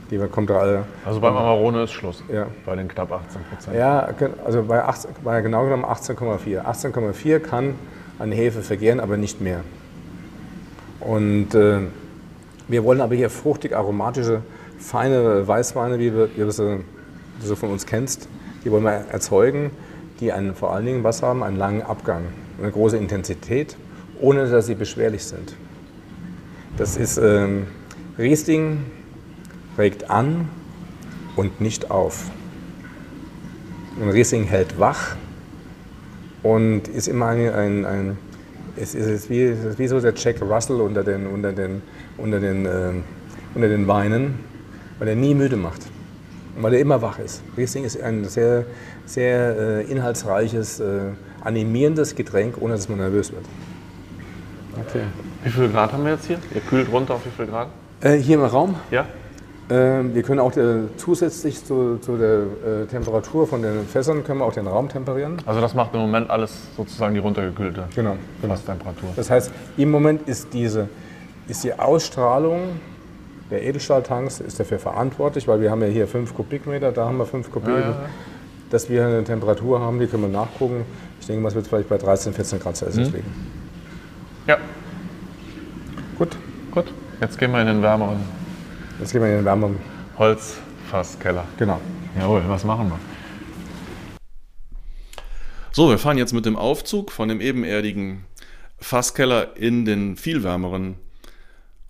Die 0.09 0.17
kommt 0.17 0.49
da 0.49 0.57
alle. 0.57 0.85
Also 1.05 1.19
beim 1.19 1.37
Amarone 1.37 1.83
ist 1.83 1.91
Schluss. 1.91 2.23
Ja. 2.33 2.47
Bei 2.65 2.75
den 2.75 2.87
knapp 2.87 3.11
18 3.11 3.41
Prozent. 3.43 3.75
Ja, 3.75 4.09
also 4.43 4.63
bei, 4.63 4.83
18, 4.83 5.11
bei 5.23 5.41
genau 5.41 5.63
genommen 5.63 5.85
18,4. 5.85 6.63
18,4 6.63 7.39
kann 7.39 7.75
eine 8.17 8.33
Hefe 8.33 8.61
vergären, 8.61 8.99
aber 8.99 9.17
nicht 9.17 9.39
mehr. 9.39 9.61
Und 10.99 11.53
äh, 11.53 11.81
wir 12.67 12.83
wollen 12.83 13.01
aber 13.01 13.15
hier 13.15 13.29
fruchtig 13.29 13.75
aromatische, 13.75 14.41
feine 14.79 15.47
Weißweine, 15.47 15.99
wie, 15.99 16.13
wir, 16.13 16.29
wie 16.35 16.41
du 16.41 16.51
sie, 16.51 16.83
du 17.47 17.55
von 17.55 17.71
uns 17.71 17.85
kennst, 17.85 18.27
die 18.65 18.71
wollen 18.71 18.83
wir 18.83 19.05
erzeugen, 19.11 19.71
die 20.19 20.31
einen, 20.31 20.55
vor 20.55 20.73
allen 20.73 20.85
Dingen 20.85 21.03
was 21.03 21.21
haben, 21.23 21.43
einen 21.43 21.57
langen 21.57 21.83
Abgang, 21.83 22.23
eine 22.59 22.71
große 22.71 22.97
Intensität, 22.97 23.77
ohne 24.19 24.49
dass 24.49 24.65
sie 24.65 24.75
beschwerlich 24.75 25.23
sind. 25.23 25.55
Das 26.77 26.97
ist 26.97 27.17
ähm, 27.17 27.67
Riesling 28.17 28.83
regt 29.79 30.09
an 30.09 30.49
und 31.35 31.61
nicht 31.61 31.89
auf. 31.89 32.29
Ein 33.99 34.09
Riesling 34.09 34.43
hält 34.43 34.79
wach 34.79 35.15
und 36.43 36.87
ist 36.87 37.07
immer 37.07 37.27
ein, 37.27 37.49
ein, 37.49 37.85
ein 37.85 38.17
es 38.75 38.95
ist, 38.95 39.07
es 39.07 39.23
ist 39.23 39.29
wie, 39.29 39.43
es 39.43 39.63
ist 39.63 39.79
wie 39.79 39.87
so 39.87 39.99
der 39.99 40.13
Jack 40.15 40.41
Russell 40.41 40.79
unter 40.79 41.03
den, 41.03 41.27
unter 41.27 41.51
den, 41.51 41.81
unter 42.17 42.39
den, 42.39 42.65
äh, 42.65 42.91
unter 43.55 43.67
den 43.67 43.87
Weinen, 43.87 44.39
weil 44.99 45.09
er 45.09 45.15
nie 45.15 45.33
müde 45.33 45.57
macht 45.57 45.81
und 46.55 46.63
weil 46.63 46.73
er 46.73 46.79
immer 46.79 47.01
wach 47.01 47.19
ist. 47.19 47.41
Riesling 47.57 47.83
ist 47.83 48.01
ein 48.01 48.25
sehr, 48.25 48.65
sehr 49.05 49.57
äh, 49.57 49.91
inhaltsreiches, 49.91 50.79
äh, 50.79 50.99
animierendes 51.41 52.15
Getränk, 52.15 52.55
ohne 52.61 52.75
dass 52.75 52.89
man 52.89 52.99
nervös 52.99 53.31
wird. 53.31 53.45
Okay. 54.87 55.03
Wie 55.43 55.49
viel 55.49 55.69
Grad 55.69 55.93
haben 55.93 56.05
wir 56.05 56.13
jetzt 56.13 56.25
hier? 56.25 56.37
Ihr 56.53 56.61
kühlt 56.61 56.91
runter 56.91 57.15
auf 57.15 57.25
wie 57.25 57.31
viel 57.31 57.47
Grad? 57.47 57.69
Äh, 58.01 58.15
hier 58.15 58.35
im 58.35 58.43
Raum 58.43 58.75
Ja? 58.91 59.07
Ähm, 59.71 60.15
wir 60.15 60.23
können 60.23 60.39
auch 60.39 60.55
äh, 60.57 60.87
zusätzlich 60.97 61.63
zu, 61.63 61.97
zu 62.01 62.17
der 62.17 62.39
äh, 62.83 62.85
Temperatur 62.87 63.45
von 63.45 63.61
den 63.61 63.85
Fässern 63.85 64.23
können 64.23 64.39
wir 64.39 64.45
auch 64.45 64.53
den 64.53 64.65
Raum 64.67 64.89
temperieren. 64.89 65.37
Also 65.45 65.61
das 65.61 65.75
macht 65.75 65.93
im 65.93 65.99
Moment 65.99 66.29
alles 66.31 66.51
sozusagen 66.75 67.13
die 67.13 67.19
runtergekühlte 67.19 67.83
Genau, 67.95 68.15
genau. 68.41 68.53
Fasstemperatur. 68.55 69.09
Das 69.15 69.29
heißt, 69.29 69.51
im 69.77 69.91
Moment 69.91 70.27
ist 70.27 70.53
diese 70.53 70.89
ist 71.47 71.63
die 71.63 71.73
Ausstrahlung 71.77 72.79
der 73.51 73.63
Edelstahltanks 73.63 74.39
ist 74.39 74.59
dafür 74.59 74.77
verantwortlich, 74.79 75.47
weil 75.47 75.59
wir 75.61 75.71
haben 75.71 75.81
ja 75.81 75.87
hier 75.87 76.07
5 76.07 76.35
Kubikmeter, 76.35 76.91
da 76.91 77.05
haben 77.05 77.17
wir 77.17 77.25
5 77.25 77.51
Kubikmeter. 77.51 77.79
Ja, 77.81 77.85
ja, 77.89 78.01
ja. 78.03 78.09
Dass 78.69 78.89
wir 78.89 79.05
eine 79.05 79.23
Temperatur 79.23 79.79
haben, 79.79 79.99
die 79.99 80.05
können 80.05 80.21
wir 80.23 80.29
nachgucken. 80.29 80.85
Ich 81.19 81.25
denke 81.25 81.41
mal, 81.41 81.49
es 81.49 81.55
wird 81.55 81.65
vielleicht 81.67 81.89
bei 81.89 81.97
13, 81.97 82.33
14 82.33 82.59
Grad 82.59 82.77
Celsius 82.77 83.09
Mhm. 83.09 83.15
liegen. 83.15 83.31
Ja, 84.47 84.57
Gut, 86.19 86.35
gut. 86.71 86.85
Jetzt 87.21 87.37
gehen 87.39 87.51
wir 87.51 87.61
in 87.61 87.67
den 87.67 87.81
wärmeren 87.81 88.17
jetzt 88.99 89.11
gehen 89.11 89.21
wir 89.21 89.29
in 89.29 89.35
den 89.37 89.45
wärmeren. 89.45 89.77
Holzfasskeller. 90.17 91.45
Genau. 91.57 91.79
Jawohl, 92.17 92.43
was 92.47 92.63
machen 92.63 92.89
wir? 92.89 92.99
So, 95.71 95.89
wir 95.89 95.97
fahren 95.97 96.17
jetzt 96.17 96.33
mit 96.33 96.45
dem 96.45 96.55
Aufzug 96.55 97.11
von 97.11 97.29
dem 97.29 97.41
ebenerdigen 97.41 98.25
Fasskeller 98.79 99.55
in 99.55 99.85
den 99.85 100.17
viel 100.17 100.43
wärmeren 100.43 100.95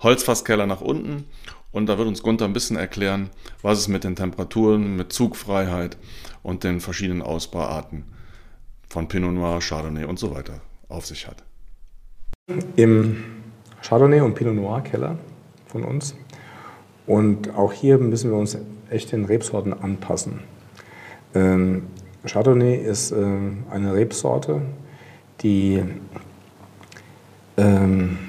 Holzfasskeller 0.02 0.66
nach 0.68 0.82
unten. 0.82 1.26
Und 1.72 1.88
da 1.88 1.98
wird 1.98 2.08
uns 2.08 2.24
Gunther 2.24 2.46
ein 2.46 2.54
bisschen 2.54 2.78
erklären, 2.78 3.30
was 3.62 3.80
es 3.80 3.88
mit 3.88 4.04
den 4.04 4.16
Temperaturen, 4.16 4.96
mit 4.96 5.14
Zugfreiheit 5.14 5.98
und 6.42 6.64
den 6.64 6.82
verschiedenen 6.82 7.22
Ausbauarten 7.22 8.06
von 8.88 9.08
Pinot 9.08 9.34
Noir, 9.34 9.60
Chardonnay 9.60 10.06
und 10.06 10.18
so 10.18 10.34
weiter 10.34 10.62
auf 10.88 11.06
sich 11.06 11.28
hat. 11.28 11.44
Im 12.76 13.24
Chardonnay 13.82 14.22
und 14.22 14.34
Pinot 14.34 14.56
Noir 14.56 14.82
Keller 14.82 15.18
von 15.68 15.84
uns. 15.84 16.16
Und 17.10 17.56
auch 17.56 17.74
hier 17.74 17.98
müssen 17.98 18.30
wir 18.30 18.38
uns 18.38 18.56
echt 18.92 19.12
den 19.14 19.26
Rebsorten 19.26 19.74
anpassen. 19.74 20.42
Ähm, 21.34 21.88
Chardonnay 22.24 22.76
ist 22.76 23.10
ähm, 23.10 23.64
eine 23.72 23.96
Rebsorte, 23.96 24.62
die, 25.42 25.84
ähm, 27.58 28.20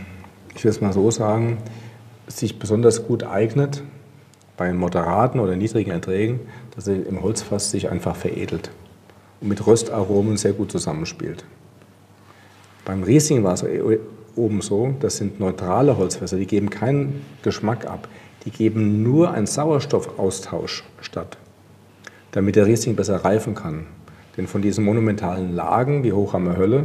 ich 0.54 0.64
will 0.64 0.70
es 0.70 0.80
mal 0.80 0.94
so 0.94 1.10
sagen, 1.10 1.58
sich 2.26 2.58
besonders 2.58 3.06
gut 3.06 3.22
eignet 3.22 3.82
bei 4.56 4.72
moderaten 4.72 5.40
oder 5.40 5.56
niedrigen 5.56 5.90
Erträgen, 5.90 6.40
dass 6.75 6.87
sie 6.87 6.94
im 6.94 7.22
Holzfass 7.22 7.70
sich 7.70 7.90
einfach 7.90 8.16
veredelt 8.16 8.70
und 9.42 9.49
mit 9.49 9.66
Röstaromen 9.66 10.38
sehr 10.38 10.54
gut 10.54 10.72
zusammenspielt. 10.72 11.44
Beim 12.87 13.02
Riesling 13.02 13.44
war 13.44 13.52
es 13.52 13.64
oben 14.37 14.62
so, 14.62 14.94
das 15.00 15.18
sind 15.18 15.38
neutrale 15.38 15.99
Holzfässer, 15.99 16.38
die 16.38 16.46
geben 16.46 16.70
keinen 16.70 17.26
Geschmack 17.42 17.84
ab. 17.84 18.08
Die 18.44 18.50
geben 18.50 19.02
nur 19.02 19.32
einen 19.32 19.47
Sauerstoffaustausch 19.47 20.85
statt, 21.00 21.37
damit 22.32 22.56
der 22.56 22.66
Riesling 22.66 22.97
besser 22.97 23.16
reifen 23.25 23.54
kann. 23.54 23.87
Denn 24.37 24.47
von 24.47 24.62
diesen 24.62 24.85
monumentalen 24.85 25.54
Lagen, 25.54 26.04
wie 26.04 26.12
Hochhammer 26.12 26.56
Hölle, 26.56 26.85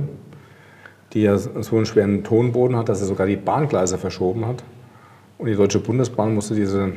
die 1.13 1.21
ja 1.21 1.37
so 1.37 1.75
einen 1.75 1.85
schweren 1.85 2.23
Tonboden 2.23 2.75
hat, 2.75 2.89
dass 2.89 2.99
er 2.99 3.07
sogar 3.07 3.27
die 3.27 3.37
Bahngleise 3.37 3.97
verschoben 3.97 4.45
hat, 4.45 4.63
und 5.37 5.47
die 5.47 5.55
Deutsche 5.55 5.79
Bundesbahn 5.79 6.33
musste 6.33 6.55
diese 6.55 6.93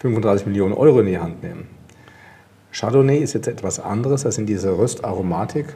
35 0.00 0.46
Millionen 0.46 0.74
Euro 0.74 1.00
in 1.00 1.06
die 1.06 1.18
Hand 1.18 1.42
nehmen. 1.42 1.68
Chardonnay 2.72 3.18
ist 3.18 3.34
jetzt 3.34 3.46
etwas 3.46 3.80
anderes, 3.80 4.24
das 4.24 4.34
sind 4.34 4.48
diese 4.48 4.76
Röstaromatik, 4.76 5.66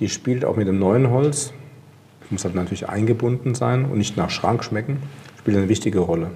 die 0.00 0.08
spielt 0.08 0.44
auch 0.44 0.56
mit 0.56 0.68
dem 0.68 0.78
neuen 0.78 1.10
Holz, 1.10 1.52
muss 2.30 2.44
halt 2.44 2.54
natürlich 2.54 2.88
eingebunden 2.88 3.54
sein 3.54 3.84
und 3.84 3.98
nicht 3.98 4.16
nach 4.16 4.30
Schrank 4.30 4.64
schmecken, 4.64 5.02
spielt 5.38 5.56
eine 5.56 5.68
wichtige 5.68 6.00
Rolle. 6.00 6.30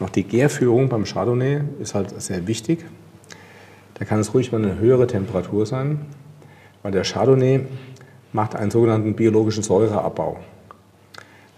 Auch 0.00 0.10
die 0.10 0.24
Gärführung 0.24 0.88
beim 0.88 1.04
Chardonnay 1.04 1.60
ist 1.80 1.94
halt 1.94 2.20
sehr 2.20 2.46
wichtig. 2.46 2.84
Da 3.94 4.04
kann 4.04 4.18
es 4.20 4.34
ruhig 4.34 4.50
mal 4.50 4.62
eine 4.62 4.78
höhere 4.78 5.06
Temperatur 5.06 5.66
sein, 5.66 6.00
weil 6.82 6.92
der 6.92 7.04
Chardonnay 7.04 7.60
macht 8.32 8.56
einen 8.56 8.70
sogenannten 8.70 9.14
biologischen 9.14 9.62
Säureabbau. 9.62 10.38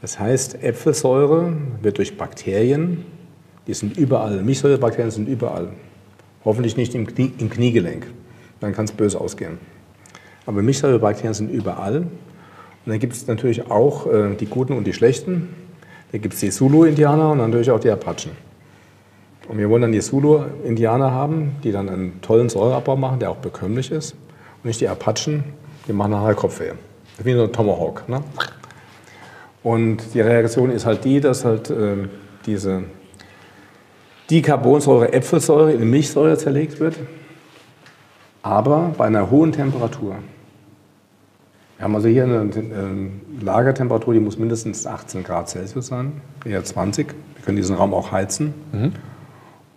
Das 0.02 0.20
heißt, 0.20 0.62
Äpfelsäure 0.62 1.52
wird 1.80 1.98
durch 1.98 2.18
Bakterien, 2.18 3.06
die 3.66 3.74
sind 3.74 3.96
überall, 3.96 4.42
Milchsäurebakterien 4.42 5.10
sind 5.10 5.28
überall, 5.28 5.70
hoffentlich 6.44 6.76
nicht 6.76 6.94
im, 6.94 7.06
Knie, 7.06 7.32
im 7.38 7.48
Kniegelenk, 7.48 8.06
dann 8.60 8.72
kann 8.74 8.84
es 8.84 8.92
böse 8.92 9.20
ausgehen. 9.20 9.58
Aber 10.44 10.62
Milchsäurebakterien 10.62 11.34
sind 11.34 11.50
überall. 11.50 12.02
Und 12.02 12.92
dann 12.92 13.00
gibt 13.00 13.14
es 13.14 13.26
natürlich 13.26 13.68
auch 13.70 14.06
äh, 14.06 14.36
die 14.36 14.46
guten 14.46 14.74
und 14.74 14.86
die 14.86 14.92
schlechten. 14.92 15.48
Da 16.12 16.18
gibt 16.18 16.34
es 16.34 16.40
die 16.40 16.50
Zulu-Indianer 16.50 17.32
und 17.32 17.38
natürlich 17.38 17.70
auch 17.70 17.80
die 17.80 17.90
Apachen. 17.90 18.32
Und 19.48 19.58
wir 19.58 19.68
wollen 19.70 19.82
dann 19.82 19.92
die 19.92 20.00
Zulu-Indianer 20.00 21.10
haben, 21.10 21.56
die 21.62 21.72
dann 21.72 21.88
einen 21.88 22.20
tollen 22.20 22.48
Säureabbau 22.48 22.96
machen, 22.96 23.20
der 23.20 23.30
auch 23.30 23.36
bekömmlich 23.36 23.90
ist. 23.90 24.12
Und 24.12 24.64
nicht 24.64 24.80
die 24.80 24.88
Apachen, 24.88 25.44
die 25.86 25.92
machen 25.92 26.12
nachher 26.12 26.34
Kopfweh. 26.34 26.68
Das 26.68 27.20
ist 27.20 27.24
wie 27.24 27.34
so 27.34 27.44
ein 27.44 27.52
Tomahawk. 27.52 28.08
Ne? 28.08 28.22
Und 29.62 30.14
die 30.14 30.20
Reaktion 30.20 30.70
ist 30.70 30.86
halt 30.86 31.04
die, 31.04 31.20
dass 31.20 31.44
halt 31.44 31.70
äh, 31.70 32.08
diese 32.44 32.84
Dicarbonsäure, 34.30 35.12
Äpfelsäure 35.12 35.72
in 35.72 35.88
Milchsäure 35.88 36.36
zerlegt 36.36 36.80
wird, 36.80 36.96
aber 38.42 38.92
bei 38.96 39.06
einer 39.06 39.30
hohen 39.30 39.52
Temperatur. 39.52 40.16
Wir 41.78 41.84
haben 41.84 41.94
also 41.94 42.08
hier 42.08 42.24
eine, 42.24 42.40
eine 42.40 43.10
Lagertemperatur, 43.40 44.14
die 44.14 44.20
muss 44.20 44.38
mindestens 44.38 44.86
18 44.86 45.24
Grad 45.24 45.48
Celsius 45.48 45.88
sein, 45.88 46.12
eher 46.44 46.64
20. 46.64 47.08
Wir 47.08 47.44
können 47.44 47.56
diesen 47.56 47.76
Raum 47.76 47.92
auch 47.92 48.12
heizen. 48.12 48.54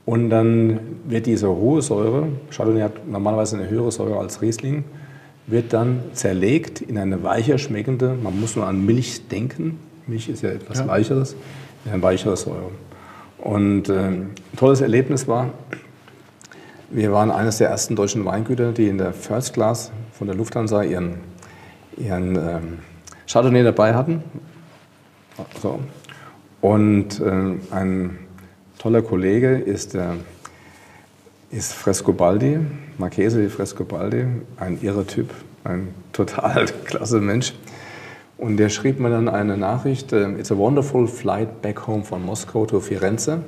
Und 0.05 0.29
dann 0.29 0.79
wird 1.07 1.25
diese 1.25 1.49
hohe 1.49 1.81
Säure, 1.81 2.29
Chardonnay 2.49 2.81
hat 2.81 3.07
normalerweise 3.07 3.57
eine 3.57 3.69
höhere 3.69 3.91
Säure 3.91 4.17
als 4.17 4.41
Riesling, 4.41 4.85
wird 5.45 5.73
dann 5.73 5.99
zerlegt 6.13 6.81
in 6.81 6.97
eine 6.97 7.21
weicher 7.23 7.57
schmeckende, 7.57 8.15
man 8.21 8.39
muss 8.39 8.55
nur 8.55 8.65
an 8.65 8.85
Milch 8.85 9.27
denken, 9.27 9.79
Milch 10.07 10.29
ist 10.29 10.41
ja 10.41 10.49
etwas 10.49 10.87
weicheres, 10.87 11.35
in 11.85 11.91
eine 11.91 12.01
weichere 12.01 12.35
Säure. 12.37 12.71
Und 13.37 13.89
äh, 13.89 13.99
ein 13.99 14.31
tolles 14.57 14.81
Erlebnis 14.81 15.27
war, 15.27 15.51
wir 16.89 17.11
waren 17.11 17.29
eines 17.29 17.59
der 17.59 17.69
ersten 17.69 17.95
deutschen 17.95 18.25
Weingüter, 18.25 18.71
die 18.71 18.87
in 18.87 18.97
der 18.97 19.13
First 19.13 19.53
Class 19.53 19.91
von 20.11 20.27
der 20.27 20.35
Lufthansa 20.35 20.81
ihren, 20.81 21.15
ihren 21.99 22.35
ähm, 22.35 22.79
Chardonnay 23.27 23.63
dabei 23.63 23.93
hatten. 23.93 24.23
So. 25.61 25.79
Und 26.61 27.19
äh, 27.19 27.73
ein 27.73 28.19
toller 28.77 29.01
Kollege 29.01 29.57
ist, 29.57 29.93
der, 29.93 30.15
ist 31.51 31.73
Frescobaldi, 31.73 32.59
Marchese 32.97 33.41
di 33.41 33.49
Frescobaldi, 33.49 34.25
ein 34.57 34.79
irrer 34.81 35.05
Typ, 35.05 35.33
ein 35.63 35.89
total 36.13 36.65
klasse 36.85 37.19
Mensch. 37.21 37.53
Und 38.37 38.57
der 38.57 38.69
schrieb 38.69 38.99
mir 38.99 39.09
dann 39.09 39.27
eine 39.27 39.57
Nachricht, 39.57 40.13
äh, 40.13 40.31
It's 40.39 40.51
a 40.51 40.57
wonderful 40.57 41.07
flight 41.07 41.61
back 41.61 41.87
home 41.87 42.03
von 42.03 42.25
Moskau 42.25 42.65
to 42.65 42.79
Firenze. 42.79 43.41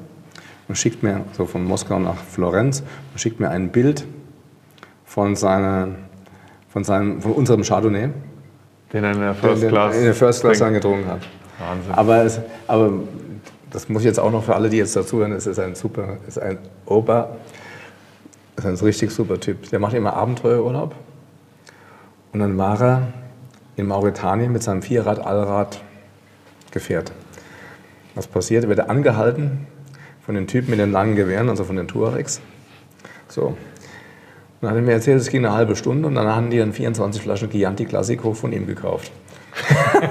Und 0.67 0.77
schickt 0.77 1.03
mir, 1.03 1.25
so 1.34 1.46
von 1.46 1.65
Moskau 1.65 2.00
nach 2.00 2.17
Florenz, 2.17 2.81
und 3.12 3.20
schickt 3.20 3.39
mir 3.39 3.50
ein 3.50 3.72
Bild 3.72 4.05
von, 5.05 5.36
seiner, 5.36 5.89
von, 6.70 6.84
seinem, 6.84 7.22
von 7.22 7.34
unserem 7.34 7.63
Chardonnay, 7.63 8.10
Den 8.93 9.03
er 9.03 9.12
in 9.12 9.19
der 9.19 9.33
First 9.33 9.67
Class. 9.67 9.95
in 9.95 10.03
der 10.03 10.13
First 10.13 10.41
Class 10.41 10.62
angetrunken 10.62 11.07
hat. 11.07 11.21
Wahnsinn. 11.60 11.93
Aber, 11.93 12.24
es, 12.24 12.39
aber 12.67 12.93
das 13.69 13.89
muss 13.89 14.01
ich 14.01 14.07
jetzt 14.07 14.19
auch 14.19 14.31
noch 14.31 14.43
für 14.43 14.55
alle, 14.55 14.69
die 14.69 14.77
jetzt 14.77 14.95
dazuhören, 14.95 15.31
es 15.31 15.48
ist 15.48 15.60
ein 15.60 15.75
super, 15.75 16.17
es 16.27 16.38
ist 16.38 16.43
ein 16.43 16.57
Opa, 16.86 17.38
es 18.55 18.65
ist 18.65 18.81
ein 18.81 18.86
richtig 18.86 19.12
super 19.12 19.39
Typ. 19.39 19.69
Der 19.69 19.79
macht 19.79 19.93
immer 19.93 20.13
Abenteuerurlaub. 20.13 20.95
Und 22.33 22.39
dann 22.39 22.57
war 22.57 22.81
er 22.81 23.13
in 23.75 23.86
Mauretanien 23.88 24.51
mit 24.51 24.63
seinem 24.63 24.81
Vierrad-Allrad-Gefährt. 24.81 27.12
Was 28.15 28.27
passiert? 28.27 28.63
Er 28.65 28.69
wird 28.69 28.89
angehalten 28.89 29.67
von 30.25 30.36
den 30.36 30.48
Typen 30.48 30.71
mit 30.71 30.79
den 30.79 30.91
langen 30.91 31.15
Gewehren, 31.15 31.48
also 31.50 31.63
von 31.63 31.77
den 31.77 31.88
Tuaregs. 31.88 32.41
So. 33.27 33.55
Und 34.62 34.68
dann 34.68 34.72
hat 34.72 34.77
er 34.77 34.84
mir 34.84 34.91
erzählt, 34.91 35.20
es 35.20 35.30
ging 35.30 35.44
eine 35.44 35.56
halbe 35.56 35.75
Stunde 35.75 36.08
und 36.08 36.13
dann 36.13 36.27
haben 36.27 36.51
die 36.51 36.60
dann 36.60 36.72
24 36.72 37.24
Flaschen 37.24 37.50
Chianti 37.50 37.86
Classico 37.86 38.34
von 38.34 38.53
ihm 38.53 38.68
gekauft. 38.68 39.12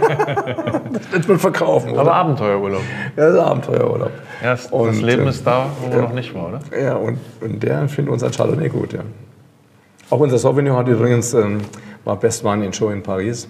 das 0.92 1.12
wird 1.12 1.28
man 1.28 1.38
verkaufen, 1.38 1.92
oder? 1.92 2.00
Aber 2.00 2.14
Abenteuerurlaub. 2.14 2.82
Ja, 3.16 3.26
das 3.26 3.34
ist 3.34 3.40
Abenteuerurlaub. 3.40 4.10
Erst 4.42 4.64
das 4.66 4.72
Und, 4.72 5.02
Leben 5.02 5.22
ähm, 5.22 5.28
ist 5.28 5.46
da, 5.46 5.66
wo 5.80 5.94
ja. 5.94 6.02
noch 6.02 6.12
nicht 6.12 6.34
war, 6.34 6.48
oder? 6.48 6.60
Ja, 6.76 6.96
und, 6.96 7.18
und 7.40 7.62
der 7.62 7.88
findet 7.88 8.12
unser 8.12 8.30
Chardonnay 8.30 8.68
gut, 8.68 8.92
ja. 8.92 9.00
Auch 10.10 10.18
unser 10.18 10.38
Sauvignon 10.38 10.76
hat 10.76 10.88
übrigens, 10.88 11.32
ähm, 11.32 11.60
war 12.04 12.16
Best 12.16 12.42
Wine 12.42 12.66
in 12.66 12.72
Show 12.72 12.90
in 12.90 13.04
Paris. 13.04 13.48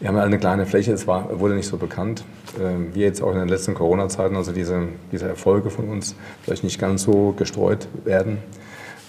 Wir 0.00 0.08
haben 0.08 0.16
ja 0.16 0.24
eine 0.24 0.38
kleine 0.38 0.66
Fläche, 0.66 0.92
es 0.92 1.06
war, 1.06 1.38
wurde 1.38 1.54
nicht 1.54 1.68
so 1.68 1.76
bekannt. 1.76 2.24
Ähm, 2.60 2.88
wir 2.94 3.06
jetzt 3.06 3.22
auch 3.22 3.30
in 3.30 3.38
den 3.38 3.48
letzten 3.48 3.74
Corona-Zeiten, 3.74 4.34
also 4.34 4.50
diese, 4.50 4.88
diese 5.12 5.28
Erfolge 5.28 5.70
von 5.70 5.88
uns 5.88 6.16
vielleicht 6.42 6.64
nicht 6.64 6.80
ganz 6.80 7.04
so 7.04 7.32
gestreut 7.36 7.86
werden, 8.04 8.38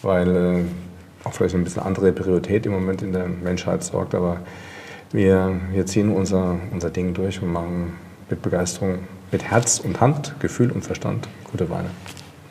weil 0.04 0.36
äh, 0.36 0.60
auch 1.24 1.34
vielleicht 1.34 1.56
ein 1.56 1.64
bisschen 1.64 1.84
andere 1.84 2.12
Priorität 2.12 2.66
im 2.66 2.72
Moment 2.72 3.02
in 3.02 3.14
der 3.14 3.28
Menschheit 3.28 3.84
sorgt. 3.84 4.16
Aber 4.16 4.42
wir, 5.12 5.60
wir 5.72 5.86
ziehen 5.86 6.12
unser, 6.12 6.58
unser 6.72 6.90
Ding 6.90 7.14
durch 7.14 7.42
und 7.42 7.52
machen 7.52 7.94
mit 8.30 8.42
Begeisterung, 8.42 9.00
mit 9.32 9.44
Herz 9.44 9.80
und 9.80 10.02
Hand, 10.02 10.36
Gefühl 10.40 10.72
und 10.72 10.84
Verstand 10.84 11.28
gute 11.52 11.70
Weine. 11.70 11.90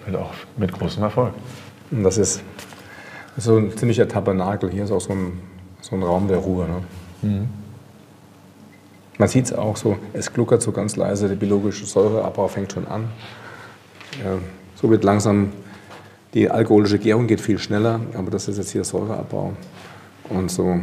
Mit 0.07 0.17
auch 0.17 0.33
mit 0.57 0.73
großem 0.73 1.03
Erfolg. 1.03 1.35
Und 1.91 2.05
das 2.05 2.19
ist 2.19 2.43
so 3.37 3.57
ein 3.57 3.77
ziemlicher 3.77 4.07
Tabernakel. 4.07 4.71
Hier 4.71 4.85
ist 4.85 4.91
auch 4.91 5.01
so 5.01 5.13
ein, 5.13 5.41
so 5.81 5.97
ein 5.97 6.03
Raum 6.03 6.29
der 6.29 6.39
Ruhe. 6.39 6.67
Ne? 7.23 7.49
Man 9.19 9.29
sieht 9.29 9.47
es 9.47 9.53
auch 9.53 9.77
so, 9.77 9.99
es 10.15 10.33
gluckert 10.33 10.63
so 10.63 10.73
ganz 10.73 10.97
leise, 10.97 11.29
der 11.29 11.35
biologische 11.35 11.85
Säureabbau 11.85 12.49
fängt 12.49 12.73
schon 12.73 12.87
an. 12.87 13.09
Ja, 14.25 14.39
so 14.77 14.91
wird 14.91 15.05
langsam, 15.05 15.53
die 16.35 16.51
alkoholische 16.51 16.99
Gärung 16.99 17.27
geht 17.27 17.41
viel 17.41 17.59
schneller, 17.59 18.01
aber 18.17 18.31
das 18.31 18.49
ist 18.49 18.59
jetzt 18.59 18.71
hier 18.71 18.85
Säureabbau. 18.85 19.53
Und 20.29 20.51
so 20.51 20.79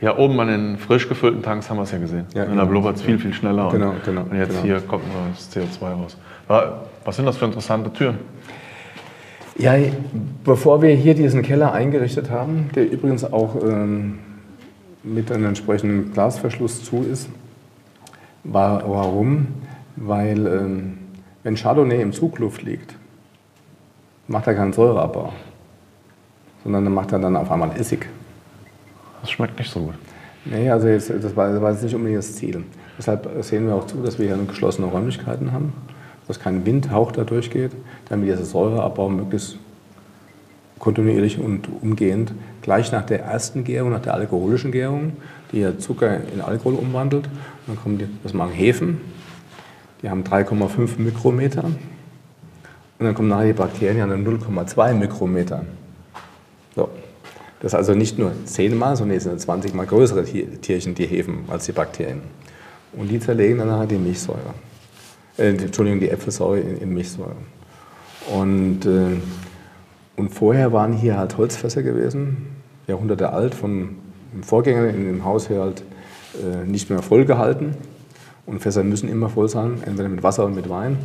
Ja, 0.00 0.18
oben 0.18 0.38
an 0.40 0.48
den 0.48 0.78
frisch 0.78 1.08
gefüllten 1.08 1.42
Tanks 1.42 1.70
haben 1.70 1.78
wir 1.78 1.84
es 1.84 1.92
ja 1.92 1.98
gesehen. 1.98 2.26
Ja, 2.34 2.42
In 2.44 2.50
genau. 2.50 2.62
der 2.62 2.70
blubbert 2.70 2.96
es 2.96 3.02
viel, 3.02 3.18
viel 3.18 3.32
schneller. 3.32 3.70
Genau, 3.70 3.90
und, 3.90 4.04
genau, 4.04 4.22
Und 4.22 4.36
jetzt 4.36 4.50
genau. 4.50 4.62
hier 4.62 4.80
kommt 4.80 5.04
nur 5.06 5.22
das 5.34 5.50
CO2 5.50 5.92
raus. 5.92 6.16
Aber 6.48 6.86
Was 7.04 7.16
sind 7.16 7.24
das 7.24 7.36
für 7.36 7.46
interessante 7.46 7.92
Türen? 7.92 8.18
Ja, 9.56 9.74
bevor 10.42 10.82
wir 10.82 10.94
hier 10.94 11.14
diesen 11.14 11.42
Keller 11.42 11.72
eingerichtet 11.72 12.28
haben, 12.30 12.70
der 12.74 12.90
übrigens 12.90 13.24
auch 13.24 13.54
ähm, 13.62 14.18
mit 15.04 15.30
einem 15.30 15.46
entsprechenden 15.46 16.12
Glasverschluss 16.12 16.82
zu 16.82 17.04
ist, 17.10 17.28
war, 18.42 18.82
warum? 18.88 19.46
Weil 19.96 20.46
ähm, 20.46 20.98
wenn 21.44 21.54
Chardonnay 21.54 22.02
im 22.02 22.12
Zugluft 22.12 22.62
liegt, 22.62 22.96
macht 24.28 24.46
er 24.46 24.54
keinen 24.54 24.72
Säureabbau, 24.72 25.32
sondern 26.62 26.84
dann 26.84 26.94
macht 26.94 27.12
er 27.12 27.18
dann 27.18 27.36
auf 27.36 27.50
einmal 27.50 27.72
Essig. 27.78 28.08
Das 29.20 29.30
schmeckt 29.30 29.58
nicht 29.58 29.70
so 29.70 29.80
gut. 29.80 29.94
Nee, 30.44 30.70
also 30.70 30.88
jetzt, 30.88 31.10
das, 31.10 31.34
war, 31.36 31.50
das 31.50 31.62
war 31.62 31.72
jetzt 31.72 31.82
nicht 31.82 31.94
unbedingt 31.94 32.18
das 32.18 32.34
Ziel. 32.34 32.64
Deshalb 32.98 33.28
sehen 33.40 33.66
wir 33.66 33.74
auch 33.74 33.86
zu, 33.86 34.02
dass 34.02 34.18
wir 34.18 34.26
hier 34.26 34.44
geschlossene 34.46 34.86
Räumlichkeiten 34.86 35.52
haben, 35.52 35.72
dass 36.28 36.38
kein 36.38 36.64
Windhauch 36.66 37.12
da 37.12 37.24
durchgeht, 37.24 37.72
damit 38.08 38.28
dieser 38.28 38.44
Säureabbau 38.44 39.08
möglichst 39.08 39.58
kontinuierlich 40.78 41.40
und 41.40 41.68
umgehend 41.80 42.32
gleich 42.60 42.92
nach 42.92 43.06
der 43.06 43.22
ersten 43.22 43.64
Gärung, 43.64 43.90
nach 43.90 44.02
der 44.02 44.14
alkoholischen 44.14 44.70
Gärung, 44.70 45.14
die 45.50 45.60
ja 45.60 45.78
Zucker 45.78 46.20
in 46.32 46.40
Alkohol 46.40 46.74
umwandelt. 46.74 47.26
Und 47.26 47.32
dann 47.68 47.82
kommen 47.82 47.98
die, 47.98 48.06
das 48.22 48.34
machen 48.34 48.52
Hefen, 48.52 49.00
die 50.02 50.10
haben 50.10 50.24
3,5 50.24 51.00
Mikrometer. 51.00 51.64
Und 53.04 53.08
dann 53.08 53.16
kommen 53.16 53.28
nachher 53.28 53.48
die 53.48 53.52
Bakterien, 53.52 54.08
dann 54.08 54.26
0,2 54.26 54.94
Mikrometer. 54.94 55.62
So. 56.74 56.88
Das 57.60 57.72
ist 57.72 57.74
also 57.74 57.94
nicht 57.94 58.18
nur 58.18 58.32
zehnmal, 58.46 58.96
sondern 58.96 59.18
es 59.18 59.24
sind 59.24 59.38
20 59.38 59.74
mal 59.74 59.84
größere 59.84 60.24
Tier- 60.24 60.58
Tierchen, 60.62 60.94
die 60.94 61.04
Hefen, 61.04 61.40
als 61.48 61.66
die 61.66 61.72
Bakterien. 61.72 62.22
Und 62.94 63.08
die 63.08 63.20
zerlegen 63.20 63.58
dann 63.58 63.68
nachher 63.68 63.88
die 63.88 63.98
Milchsäure. 63.98 64.54
Äh, 65.36 65.48
Entschuldigung, 65.50 66.00
die 66.00 66.08
Äpfelsäure 66.08 66.60
in, 66.60 66.78
in 66.78 66.94
Milchsäure. 66.94 67.36
Und, 68.32 68.86
äh, 68.86 69.18
und 70.16 70.30
vorher 70.30 70.72
waren 70.72 70.94
hier 70.94 71.18
halt 71.18 71.36
Holzfässer 71.36 71.82
gewesen, 71.82 72.56
Jahrhunderte 72.86 73.34
alt, 73.34 73.54
von 73.54 73.96
dem 74.32 74.42
Vorgänger 74.42 74.88
in 74.88 75.04
dem 75.04 75.26
Haus 75.26 75.50
her 75.50 75.60
halt 75.60 75.84
äh, 76.42 76.64
nicht 76.66 76.88
mehr 76.88 77.02
vollgehalten. 77.02 77.74
Und 78.46 78.60
Fässer 78.60 78.82
müssen 78.82 79.10
immer 79.10 79.28
voll 79.28 79.50
sein, 79.50 79.82
entweder 79.84 80.08
mit 80.08 80.22
Wasser 80.22 80.46
oder 80.46 80.54
mit 80.54 80.70
Wein. 80.70 80.96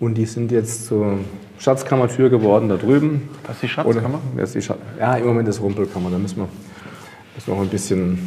Und 0.00 0.14
die 0.14 0.26
sind 0.26 0.52
jetzt 0.52 0.86
zur 0.86 1.18
Schatzkammertür 1.58 2.30
geworden 2.30 2.68
da 2.68 2.76
drüben. 2.76 3.28
Das 3.44 3.56
ist 3.56 3.62
die 3.62 3.68
Schatzkammer? 3.68 4.20
Oder, 4.34 4.40
das 4.40 4.50
ist 4.50 4.54
die 4.54 4.62
Schatz 4.62 4.78
ja, 4.98 5.16
im 5.16 5.26
Moment 5.26 5.48
ist 5.48 5.60
Rumpelkammer. 5.60 6.10
Da 6.10 6.18
müssen 6.18 6.36
wir, 6.36 6.48
müssen 7.34 7.46
wir 7.46 7.54
noch 7.54 7.62
ein 7.62 7.68
bisschen. 7.68 8.18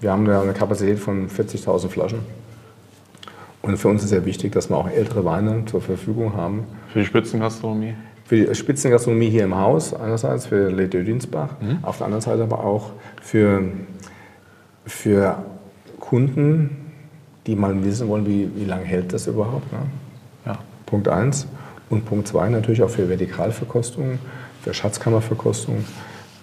Wir 0.00 0.12
haben 0.12 0.24
da 0.24 0.40
eine 0.40 0.52
Kapazität 0.52 0.98
von 0.98 1.28
40.000 1.28 1.88
Flaschen. 1.88 2.20
Und 3.60 3.76
für 3.76 3.88
uns 3.88 4.02
ist 4.02 4.10
sehr 4.10 4.24
wichtig, 4.24 4.52
dass 4.52 4.70
wir 4.70 4.76
auch 4.76 4.88
ältere 4.88 5.24
Weine 5.24 5.64
zur 5.66 5.82
Verfügung 5.82 6.34
haben. 6.34 6.64
Für 6.92 7.00
die 7.00 7.04
Spitzengastronomie. 7.04 7.94
Für 8.24 8.36
die 8.36 8.54
Spitzengastronomie 8.54 9.28
hier 9.28 9.44
im 9.44 9.56
Haus, 9.56 9.92
einerseits 9.92 10.46
für 10.46 10.70
Les 10.70 10.88
Deux 10.88 11.04
Dinsbach, 11.04 11.56
auf 11.82 11.98
der 11.98 12.06
anderen 12.06 12.22
Seite 12.22 12.42
aber 12.42 12.62
auch 12.62 12.92
für, 13.20 13.62
für 14.86 15.42
Kunden, 15.98 16.92
die 17.46 17.56
mal 17.56 17.84
wissen 17.84 18.08
wollen, 18.08 18.26
wie, 18.26 18.48
wie 18.54 18.64
lange 18.64 18.84
hält 18.84 19.12
das 19.12 19.26
überhaupt. 19.26 19.72
Ne? 19.72 19.78
Ja. 20.88 20.90
Punkt 20.90 21.08
eins. 21.08 21.46
Und 21.90 22.04
Punkt 22.04 22.28
zwei 22.28 22.48
natürlich 22.48 22.82
auch 22.82 22.90
für 22.90 23.08
Vertikalverkostung, 23.08 24.18
für 24.62 24.74
Schatzkammerverkostung 24.74 25.84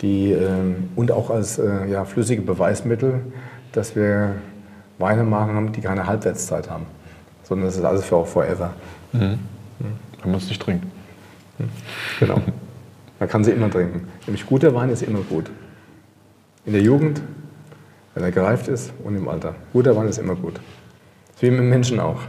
die, 0.01 0.31
ähm, 0.31 0.89
und 0.95 1.12
auch 1.12 1.29
als 1.29 1.60
äh, 1.60 1.88
ja, 1.88 2.05
flüssige 2.05 2.41
Beweismittel, 2.41 3.21
dass 3.71 3.95
wir 3.95 4.36
Weine 4.97 5.23
machen, 5.23 5.71
die 5.73 5.81
keine 5.81 6.08
Halbwertszeit 6.08 6.69
haben, 6.69 6.86
sondern 7.43 7.67
das 7.67 7.77
ist 7.77 7.84
alles 7.84 8.05
für 8.05 8.15
auch 8.15 8.27
forever. 8.27 8.73
Wenn 10.21 10.31
man 10.31 10.36
es 10.36 10.47
nicht 10.47 10.62
trinkt. 10.62 10.86
Genau. 12.19 12.41
Man 13.19 13.29
kann 13.29 13.43
sie 13.43 13.51
immer 13.51 13.69
trinken. 13.69 14.08
Nämlich 14.25 14.45
guter 14.45 14.73
Wein 14.73 14.89
ist 14.89 15.03
immer 15.03 15.19
gut. 15.19 15.49
In 16.65 16.73
der 16.73 16.81
Jugend, 16.81 17.21
wenn 18.13 18.23
er 18.23 18.31
gereift 18.31 18.67
ist 18.67 18.93
und 19.03 19.15
im 19.15 19.27
Alter. 19.27 19.55
Guter 19.73 19.95
Wein 19.95 20.08
ist 20.08 20.17
immer 20.17 20.36
gut. 20.36 20.55
Das 21.27 21.36
ist 21.36 21.41
wie 21.43 21.51
mit 21.51 21.63
Menschen 21.65 21.99
auch. 21.99 22.21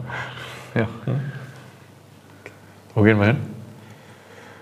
Ja. 0.74 0.88
Wo 2.96 3.02
gehen 3.02 3.18
wir 3.20 3.26
hin? 3.26 3.36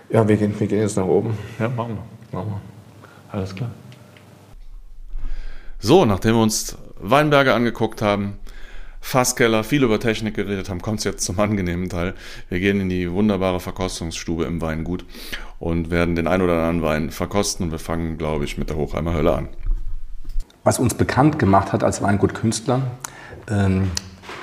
Ja, 0.09 0.27
wir 0.27 0.35
gehen, 0.35 0.53
wir 0.59 0.67
gehen 0.67 0.81
jetzt 0.81 0.97
nach 0.97 1.05
oben. 1.05 1.37
Ja, 1.57 1.69
machen 1.69 1.97
wir. 2.31 2.37
Machen 2.37 2.51
wir. 2.51 2.61
Alles 3.31 3.55
klar. 3.55 3.71
So, 5.79 6.03
nachdem 6.03 6.35
wir 6.35 6.41
uns 6.43 6.77
Weinberge 6.99 7.53
angeguckt 7.53 8.01
haben, 8.01 8.33
Fasskeller, 8.99 9.63
viel 9.63 9.83
über 9.83 10.01
Technik 10.01 10.35
geredet 10.35 10.67
haben, 10.69 10.81
kommt 10.81 10.99
es 10.99 11.05
jetzt 11.05 11.23
zum 11.23 11.39
angenehmen 11.39 11.87
Teil. 11.87 12.13
Wir 12.49 12.59
gehen 12.59 12.81
in 12.81 12.89
die 12.89 13.09
wunderbare 13.09 13.61
Verkostungsstube 13.61 14.43
im 14.43 14.59
Weingut 14.59 15.05
und 15.57 15.89
werden 15.89 16.15
den 16.15 16.27
ein 16.27 16.41
oder 16.41 16.55
anderen 16.55 16.81
Wein 16.81 17.11
verkosten. 17.11 17.67
Und 17.67 17.71
wir 17.71 17.79
fangen, 17.79 18.17
glaube 18.17 18.43
ich, 18.43 18.57
mit 18.57 18.69
der 18.69 18.75
Hochheimer 18.75 19.13
Hölle 19.13 19.33
an. 19.33 19.47
Was 20.65 20.77
uns 20.77 20.93
bekannt 20.93 21.39
gemacht 21.39 21.71
hat 21.71 21.85
als 21.85 22.01
Weingutkünstler, 22.01 22.81
ähm, 23.49 23.91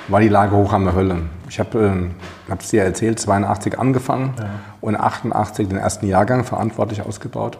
war 0.07 0.19
die 0.19 0.29
Lage 0.29 0.55
Hochheimer 0.55 0.93
Hölle. 0.93 1.17
Ich 1.49 1.59
habe 1.59 1.79
ähm, 1.79 2.11
es 2.57 2.69
dir 2.69 2.83
erzählt, 2.83 3.19
82 3.19 3.79
angefangen 3.79 4.33
und 4.81 4.95
88 4.95 5.67
den 5.67 5.77
ersten 5.77 6.07
Jahrgang 6.07 6.43
verantwortlich 6.43 7.01
ausgebaut. 7.01 7.57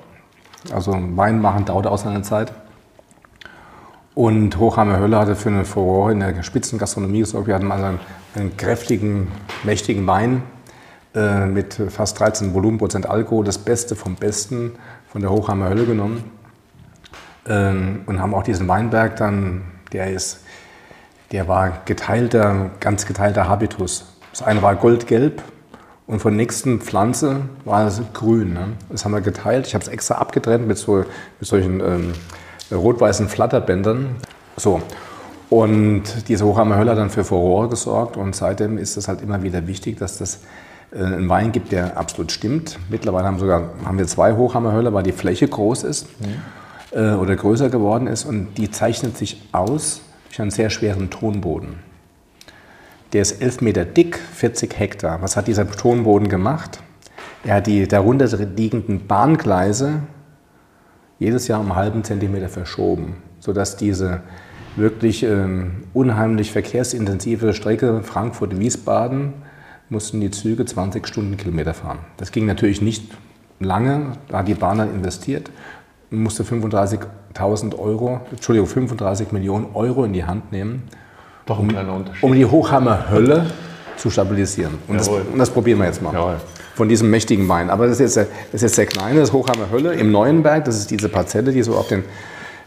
Also 0.74 0.94
Wein 1.16 1.42
machen 1.42 1.66
dauert 1.66 1.88
auch 1.88 1.98
seine 1.98 2.22
Zeit. 2.22 2.54
Und 4.16 4.58
Hochheimer 4.58 5.00
Hölle 5.00 5.18
hatte 5.18 5.36
für 5.36 5.50
eine 5.50 5.66
Furore 5.66 6.12
in 6.12 6.20
der 6.20 6.44
Spitzengastronomie 6.44 7.20
gesorgt. 7.20 7.48
Wir 7.48 7.56
hatten 7.56 7.72
also 7.72 7.86
einen, 7.86 8.00
einen 8.36 8.58
kräftigen, 8.58 9.32
mächtigen 9.64 10.06
Wein 10.06 10.44
äh, 11.16 11.46
mit 11.46 11.82
fast 11.90 12.20
13 12.20 12.54
Volumenprozent 12.54 13.10
Alkohol, 13.10 13.44
das 13.44 13.58
Beste 13.58 13.96
vom 13.96 14.16
Besten 14.16 14.74
von 15.12 15.22
der 15.22 15.32
Hochheimer 15.32 15.70
Hölle 15.70 15.86
genommen. 15.86 16.24
Ähm, 17.48 18.02
und 18.06 18.22
haben 18.22 18.34
auch 18.36 18.44
diesen 18.44 18.68
Weinberg 18.68 19.16
dann, 19.16 19.64
der 19.92 20.12
ist, 20.12 20.43
der 21.34 21.48
war 21.48 21.82
geteilter, 21.86 22.70
ganz 22.80 23.08
geteilter 23.08 23.50
Habitus. 23.50 24.06
Das 24.32 24.44
eine 24.44 24.62
war 24.62 24.76
goldgelb 24.76 25.42
und 26.06 26.20
von 26.20 26.34
der 26.34 26.38
nächsten 26.38 26.80
Pflanze 26.80 27.42
war 27.66 27.88
es 27.88 28.02
grün. 28.14 28.54
Ne? 28.54 28.68
Das 28.90 29.04
haben 29.04 29.14
wir 29.14 29.22
geteilt. 29.22 29.66
Ich 29.66 29.74
habe 29.74 29.84
es 29.84 29.90
extra 29.90 30.16
abgetrennt 30.16 30.68
mit, 30.68 30.78
so, 30.78 30.98
mit 30.98 31.08
solchen 31.50 31.80
ähm, 31.80 32.14
rot-weißen 32.72 33.28
Flatterbändern. 33.28 34.16
So. 34.58 34.82
Und 35.50 36.04
diese 36.28 36.46
Hochheimer 36.46 36.78
Hölle 36.78 36.92
hat 36.92 37.00
dann 37.00 37.10
für 37.10 37.24
Furore 37.24 37.68
gesorgt 37.68 38.16
und 38.16 38.36
seitdem 38.36 38.78
ist 38.78 38.96
es 38.96 39.08
halt 39.08 39.22
immer 39.22 39.42
wieder 39.42 39.66
wichtig, 39.66 39.98
dass 39.98 40.20
das 40.20 40.42
äh, 40.92 41.04
einen 41.04 41.30
Wein 41.30 41.52
gibt, 41.52 41.72
der 41.72 41.98
absolut 41.98 42.32
stimmt. 42.32 42.78
Mittlerweile 42.90 43.26
haben, 43.26 43.40
sogar, 43.40 43.72
haben 43.84 43.98
wir 43.98 44.06
zwei 44.06 44.34
Hochheimer 44.34 44.72
Hölle, 44.72 44.94
weil 44.94 45.04
die 45.04 45.12
Fläche 45.12 45.48
groß 45.48 45.84
ist 45.84 46.08
äh, 46.92 47.14
oder 47.14 47.36
größer 47.36 47.70
geworden 47.70 48.06
ist 48.06 48.24
und 48.24 48.56
die 48.60 48.70
zeichnet 48.70 49.18
sich 49.18 49.42
aus 49.52 50.03
durch 50.34 50.42
einen 50.42 50.50
sehr 50.50 50.72
schweren 50.72 51.12
Tonboden. 51.12 51.76
Der 53.14 53.22
ist 53.22 53.40
11 53.40 53.62
Meter 53.62 53.86
dick, 53.86 54.18
40 54.18 54.80
Hektar. 54.80 55.22
Was 55.22 55.38
hat 55.38 55.48
dieser 55.48 55.70
Tonboden 55.70 56.28
gemacht? 56.28 56.82
Er 57.44 57.58
hat 57.58 57.68
die 57.68 57.88
darunter 57.88 58.26
liegenden 58.26 59.06
Bahngleise 59.06 60.00
jedes 61.20 61.48
Jahr 61.48 61.60
um 61.60 61.68
einen 61.68 61.76
halben 61.76 62.04
Zentimeter 62.04 62.50
verschoben, 62.50 63.18
sodass 63.40 63.78
diese 63.78 64.22
wirklich 64.76 65.22
ähm, 65.22 65.84
unheimlich 65.94 66.52
verkehrsintensive 66.52 67.54
Strecke 67.54 68.02
Frankfurt-Wiesbaden 68.02 69.34
mussten 69.90 70.20
die 70.20 70.32
Züge 70.32 70.66
20 70.66 71.08
Stundenkilometer 71.08 71.76
fahren. 71.76 72.00
Das 72.18 72.32
ging 72.32 72.48
natürlich 72.48 72.82
nicht 72.82 73.12
lange, 73.60 74.14
da 74.30 74.40
hat 74.40 74.48
die 74.48 74.56
Bahn 74.56 74.80
dann 74.80 74.96
investiert 74.96 75.52
musste 76.18 76.44
35.000 76.44 77.78
Euro, 77.80 78.22
Entschuldigung, 78.32 78.68
35 78.68 79.32
Millionen 79.32 79.68
Euro 79.74 80.04
in 80.06 80.14
die 80.14 80.24
Hand 80.26 80.52
nehmen, 80.52 80.84
Doch 81.46 81.60
ein 81.60 81.68
kleiner 81.68 81.94
Unterschied. 81.94 82.24
um 82.24 82.34
die 82.34 82.46
Hochhammer 82.46 83.10
Hölle 83.10 83.48
zu 83.98 84.10
stabilisieren. 84.10 84.74
Und 84.88 84.98
das, 85.00 85.08
und 85.08 85.38
das 85.38 85.50
probieren 85.50 85.80
wir 85.80 85.86
jetzt 85.86 86.02
mal. 86.02 86.14
Jawohl. 86.14 86.38
Von 86.76 86.90
diesem 86.90 87.10
mächtigen 87.12 87.48
Wein. 87.50 87.70
Aber 87.70 87.86
das 87.86 87.94
ist 87.94 88.00
jetzt, 88.00 88.16
der- 88.16 88.28
das 88.52 88.56
ist 88.56 88.62
jetzt 88.64 88.78
der 88.80 88.86
kleine, 88.88 89.20
das 89.20 89.32
Hochhammer 89.32 89.70
Hölle 89.72 89.94
im 89.94 90.12
Neuenberg. 90.12 90.66
Das 90.66 90.78
ist 90.78 90.90
diese 90.90 91.08
Parzelle, 91.10 91.52
die 91.52 91.62
so 91.62 91.76
auf, 91.76 91.88
den, 91.88 92.04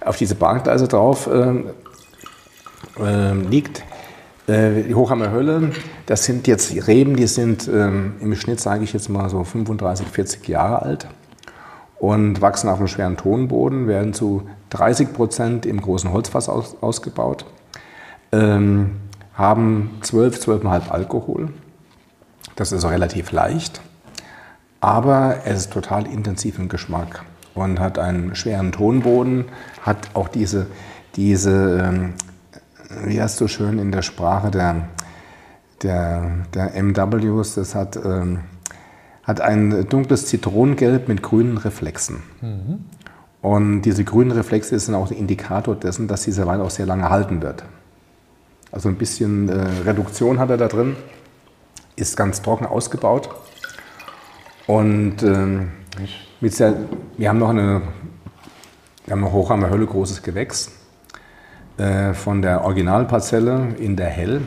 auf 0.04 0.16
diese 0.16 0.36
Bahngleise 0.36 0.86
drauf 0.86 1.28
ähm, 1.32 1.64
ähm, 3.00 3.48
liegt. 3.50 3.82
Äh, 4.46 4.82
die 4.84 4.94
Hochhammer 4.94 5.32
Hölle, 5.32 5.72
das 6.06 6.24
sind 6.24 6.46
jetzt 6.46 6.86
Reben, 6.86 7.16
die 7.16 7.26
sind 7.26 7.66
ähm, 7.68 8.14
im 8.20 8.34
Schnitt, 8.36 8.60
sage 8.60 8.84
ich 8.84 8.92
jetzt 8.92 9.08
mal 9.08 9.28
so 9.28 9.42
35, 9.42 10.06
40 10.06 10.46
Jahre 10.48 10.82
alt 10.82 11.08
und 11.98 12.40
wachsen 12.40 12.68
auf 12.68 12.78
einem 12.78 12.88
schweren 12.88 13.16
Tonboden, 13.16 13.88
werden 13.88 14.12
zu 14.12 14.48
30 14.70 15.12
Prozent 15.12 15.66
im 15.66 15.80
großen 15.80 16.12
Holzfass 16.12 16.48
aus, 16.48 16.76
ausgebaut, 16.80 17.46
ähm, 18.32 18.96
haben 19.34 19.98
12, 20.02 20.38
12,5 20.46 20.90
Alkohol. 20.90 21.50
Das 22.56 22.72
ist 22.72 22.84
relativ 22.84 23.32
leicht, 23.32 23.80
aber 24.80 25.38
es 25.44 25.58
ist 25.58 25.72
total 25.72 26.06
intensiv 26.06 26.58
im 26.58 26.68
Geschmack 26.68 27.24
und 27.54 27.80
hat 27.80 27.98
einen 27.98 28.34
schweren 28.34 28.72
Tonboden, 28.72 29.46
hat 29.82 30.10
auch 30.14 30.28
diese, 30.28 30.66
diese 31.16 31.80
ähm, 31.82 32.14
wie 33.04 33.20
heißt 33.20 33.36
so 33.36 33.48
schön 33.48 33.78
in 33.78 33.92
der 33.92 34.02
Sprache 34.02 34.50
der, 34.50 34.88
der, 35.82 36.30
der 36.54 36.82
MWs, 36.82 37.54
das 37.54 37.74
hat, 37.74 37.96
ähm, 37.96 38.40
hat 39.26 39.40
ein 39.40 39.88
dunkles 39.88 40.26
Zitronengelb 40.26 41.08
mit 41.08 41.22
grünen 41.22 41.58
Reflexen. 41.58 42.22
Mhm. 42.40 42.84
Und 43.42 43.82
diese 43.82 44.04
grünen 44.04 44.30
Reflexe 44.30 44.78
sind 44.78 44.94
auch 44.94 45.10
ein 45.10 45.16
Indikator 45.16 45.74
dessen, 45.74 46.08
dass 46.08 46.22
dieser 46.22 46.46
Wein 46.46 46.60
auch 46.60 46.70
sehr 46.70 46.86
lange 46.86 47.10
halten 47.10 47.42
wird. 47.42 47.64
Also 48.72 48.88
ein 48.88 48.96
bisschen 48.96 49.48
äh, 49.48 49.66
Reduktion 49.84 50.38
hat 50.38 50.50
er 50.50 50.56
da 50.56 50.68
drin, 50.68 50.96
ist 51.96 52.16
ganz 52.16 52.42
trocken 52.42 52.66
ausgebaut. 52.66 53.30
Und 54.66 55.22
ähm, 55.22 55.70
mit 56.40 56.54
sehr, 56.54 56.74
wir 57.16 57.28
haben 57.28 57.38
noch 57.38 57.50
eine, 57.50 57.82
wir 59.04 59.12
haben 59.12 59.20
noch 59.20 59.32
hoch 59.32 59.50
am 59.50 59.68
Hölle 59.68 59.86
großes 59.86 60.22
Gewächs. 60.22 60.72
Äh, 61.78 62.14
von 62.14 62.40
der 62.40 62.64
Originalparzelle 62.64 63.74
in 63.78 63.96
der 63.96 64.08
Hell. 64.08 64.40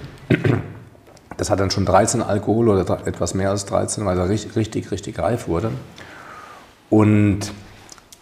Das 1.39 1.49
hat 1.49 1.61
dann 1.61 1.71
schon 1.71 1.85
13 1.85 2.21
Alkohol 2.21 2.67
oder 2.67 3.07
etwas 3.07 3.33
mehr 3.33 3.49
als 3.49 3.63
13, 3.63 4.05
weil 4.05 4.17
er 4.17 4.27
richtig, 4.27 4.57
richtig, 4.57 4.91
richtig 4.91 5.19
reif 5.19 5.47
wurde. 5.47 5.71
Und, 6.89 7.53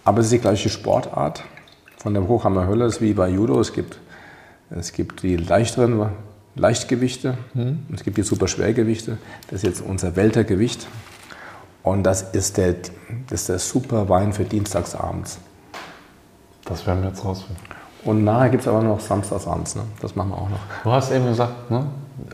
aber 0.03 0.19
es 0.19 0.27
ist 0.27 0.33
die 0.33 0.37
gleiche 0.37 0.69
Sportart 0.69 1.43
von 1.97 2.13
der 2.13 2.27
Hochhammer 2.27 2.67
Hölle, 2.67 2.85
ist 2.85 3.01
wie 3.01 3.13
bei 3.13 3.27
Judo. 3.27 3.59
Es 3.59 3.73
gibt, 3.73 3.97
es 4.69 4.93
gibt 4.93 5.23
die 5.23 5.35
leichteren 5.35 6.09
Leichtgewichte 6.53 7.39
mhm. 7.55 7.85
und 7.89 7.95
es 7.95 8.03
gibt 8.03 8.17
die 8.17 8.21
Superschwergewichte. 8.21 9.17
Das 9.49 9.63
ist 9.63 9.63
jetzt 9.63 9.81
unser 9.81 10.15
Weltergewicht. 10.15 10.85
Und 11.81 12.03
das 12.03 12.21
ist 12.21 12.57
der, 12.57 12.75
das 13.29 13.41
ist 13.41 13.49
der 13.49 13.57
super 13.57 14.09
Wein 14.09 14.31
für 14.31 14.43
dienstagsabends. 14.43 15.39
Das 16.65 16.85
werden 16.85 17.01
wir 17.01 17.09
jetzt 17.09 17.25
rausfinden. 17.25 17.63
Und 18.03 18.23
nachher 18.23 18.49
gibt 18.49 18.61
es 18.61 18.67
aber 18.67 18.83
noch 18.83 18.99
samstagsabends, 18.99 19.75
ne? 19.75 19.81
das 20.03 20.15
machen 20.15 20.29
wir 20.29 20.37
auch 20.37 20.49
noch. 20.49 20.59
Du 20.83 20.91
hast 20.91 21.11
eben 21.11 21.25
gesagt, 21.25 21.71
ne? 21.71 21.87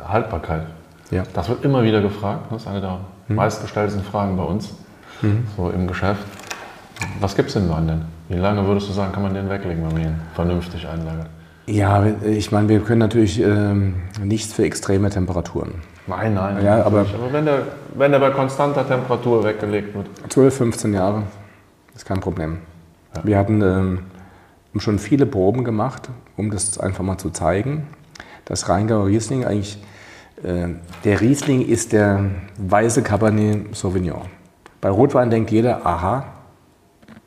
Haltbarkeit. 0.03 0.63
Ja. 1.11 1.23
Das 1.33 1.49
wird 1.49 1.63
immer 1.63 1.83
wieder 1.83 2.01
gefragt. 2.01 2.45
Das 2.49 2.63
ist 2.63 2.67
eine 2.67 2.81
der 2.81 2.99
hm. 3.27 3.35
meistgestellten 3.35 4.03
Fragen 4.03 4.35
bei 4.37 4.43
uns, 4.43 4.73
hm. 5.21 5.45
so 5.55 5.69
im 5.69 5.87
Geschäft. 5.87 6.23
Was 7.19 7.35
gibt 7.35 7.49
es 7.49 7.55
in 7.55 7.69
Wein 7.69 7.87
denn? 7.87 8.01
Wie 8.29 8.37
lange 8.37 8.65
würdest 8.65 8.89
du 8.89 8.93
sagen, 8.93 9.11
kann 9.11 9.23
man 9.23 9.33
den 9.33 9.49
weglegen, 9.49 9.83
wenn 9.85 9.93
man 9.93 10.01
ihn 10.01 10.15
vernünftig 10.33 10.87
einlagert? 10.87 11.27
Ja, 11.65 12.05
ich 12.05 12.51
meine, 12.51 12.67
wir 12.67 12.81
können 12.81 12.99
natürlich 12.99 13.39
ähm, 13.39 13.95
nichts 14.21 14.53
für 14.53 14.65
extreme 14.65 15.09
Temperaturen. 15.09 15.75
Nein, 16.07 16.33
nein. 16.33 16.63
Ja, 16.63 16.83
aber, 16.83 17.01
aber 17.01 17.31
wenn, 17.31 17.45
der, 17.45 17.59
wenn 17.95 18.11
der 18.11 18.19
bei 18.19 18.31
konstanter 18.31 18.85
Temperatur 18.85 19.43
weggelegt 19.43 19.95
wird. 19.95 20.07
12, 20.29 20.57
15 20.57 20.93
Jahre 20.93 21.23
ist 21.95 22.05
kein 22.05 22.19
Problem. 22.19 22.57
Ja. 23.15 23.21
Wir 23.23 23.37
hatten 23.37 23.61
ähm, 23.61 23.99
schon 24.77 24.99
viele 24.99 25.25
Proben 25.25 25.63
gemacht, 25.63 26.09
um 26.35 26.51
das 26.51 26.77
einfach 26.77 27.03
mal 27.03 27.17
zu 27.17 27.29
zeigen. 27.29 27.87
Das 28.45 28.69
Rheingauer 28.69 29.07
Riesling 29.07 29.45
eigentlich, 29.45 29.77
äh, 30.43 30.69
der 31.03 31.21
Riesling 31.21 31.65
ist 31.65 31.93
der 31.93 32.25
weiße 32.57 33.01
Cabernet 33.01 33.75
Sauvignon. 33.75 34.23
Bei 34.81 34.89
Rotwein 34.89 35.29
denkt 35.29 35.51
jeder, 35.51 35.85
aha, 35.85 36.25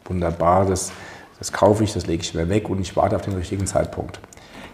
wunderbar, 0.04 0.66
das, 0.66 0.92
das 1.38 1.52
kaufe 1.52 1.84
ich, 1.84 1.94
das 1.94 2.06
lege 2.06 2.22
ich 2.22 2.34
mir 2.34 2.48
weg 2.48 2.68
und 2.68 2.80
ich 2.80 2.96
warte 2.96 3.16
auf 3.16 3.22
den 3.22 3.34
richtigen 3.34 3.66
Zeitpunkt. 3.66 4.20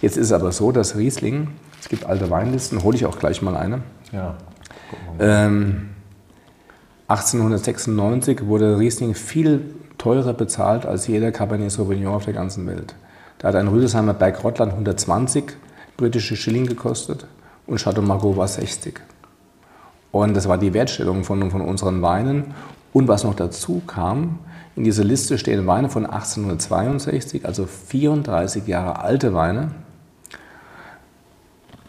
Jetzt 0.01 0.17
ist 0.17 0.27
es 0.27 0.33
aber 0.33 0.51
so, 0.51 0.73
dass 0.73 0.97
Riesling, 0.97 1.49
es 1.81 1.89
gibt 1.89 2.07
alte 2.07 2.29
Weinlisten, 2.29 2.83
hole 2.83 2.97
ich 2.97 3.07
auch 3.07 3.19
gleich 3.19 3.41
mal 3.41 3.57
eine. 3.57 3.83
Ja. 4.11 4.35
Ähm, 5.21 5.91
1896 7.07 8.47
wurde 8.47 8.79
Riesling 8.79 9.15
viel 9.15 9.75
teurer 9.99 10.33
bezahlt 10.33 10.87
als 10.87 11.07
jeder 11.07 11.31
Cabernet 11.31 11.71
Sauvignon 11.71 12.15
auf 12.15 12.25
der 12.25 12.35
ganzen 12.35 12.67
Welt. 12.67 12.95
Da 13.39 13.49
hat 13.49 13.55
ein 13.55 13.69
Rüdesheimer 13.69 14.15
Berg 14.15 14.43
Rottland 14.43 14.73
120 14.73 15.45
britische 15.97 16.37
Schilling 16.37 16.67
gekostet 16.67 17.27
und 17.67 17.81
Chateau 17.81 18.03
Margaux 18.03 18.37
war 18.37 18.49
60. 18.49 19.01
Und 20.11 20.35
das 20.35 20.47
war 20.47 20.59
die 20.59 20.75
Wertstellung 20.75 21.25
von, 21.25 21.51
von 21.51 21.63
unseren 21.63 22.03
Weinen. 22.03 22.55
Und 22.93 23.09
was 23.09 23.25
noch 23.25 23.35
dazu 23.35 23.81
kam, 23.87 24.39
in 24.77 24.85
dieser 24.85 25.05
Liste 25.05 25.39
stehen 25.39 25.67
Weine 25.67 25.89
von 25.89 26.05
1862, 26.05 27.47
also 27.47 27.67
34 27.67 28.67
Jahre 28.67 29.01
alte 29.01 29.35
Weine. 29.35 29.71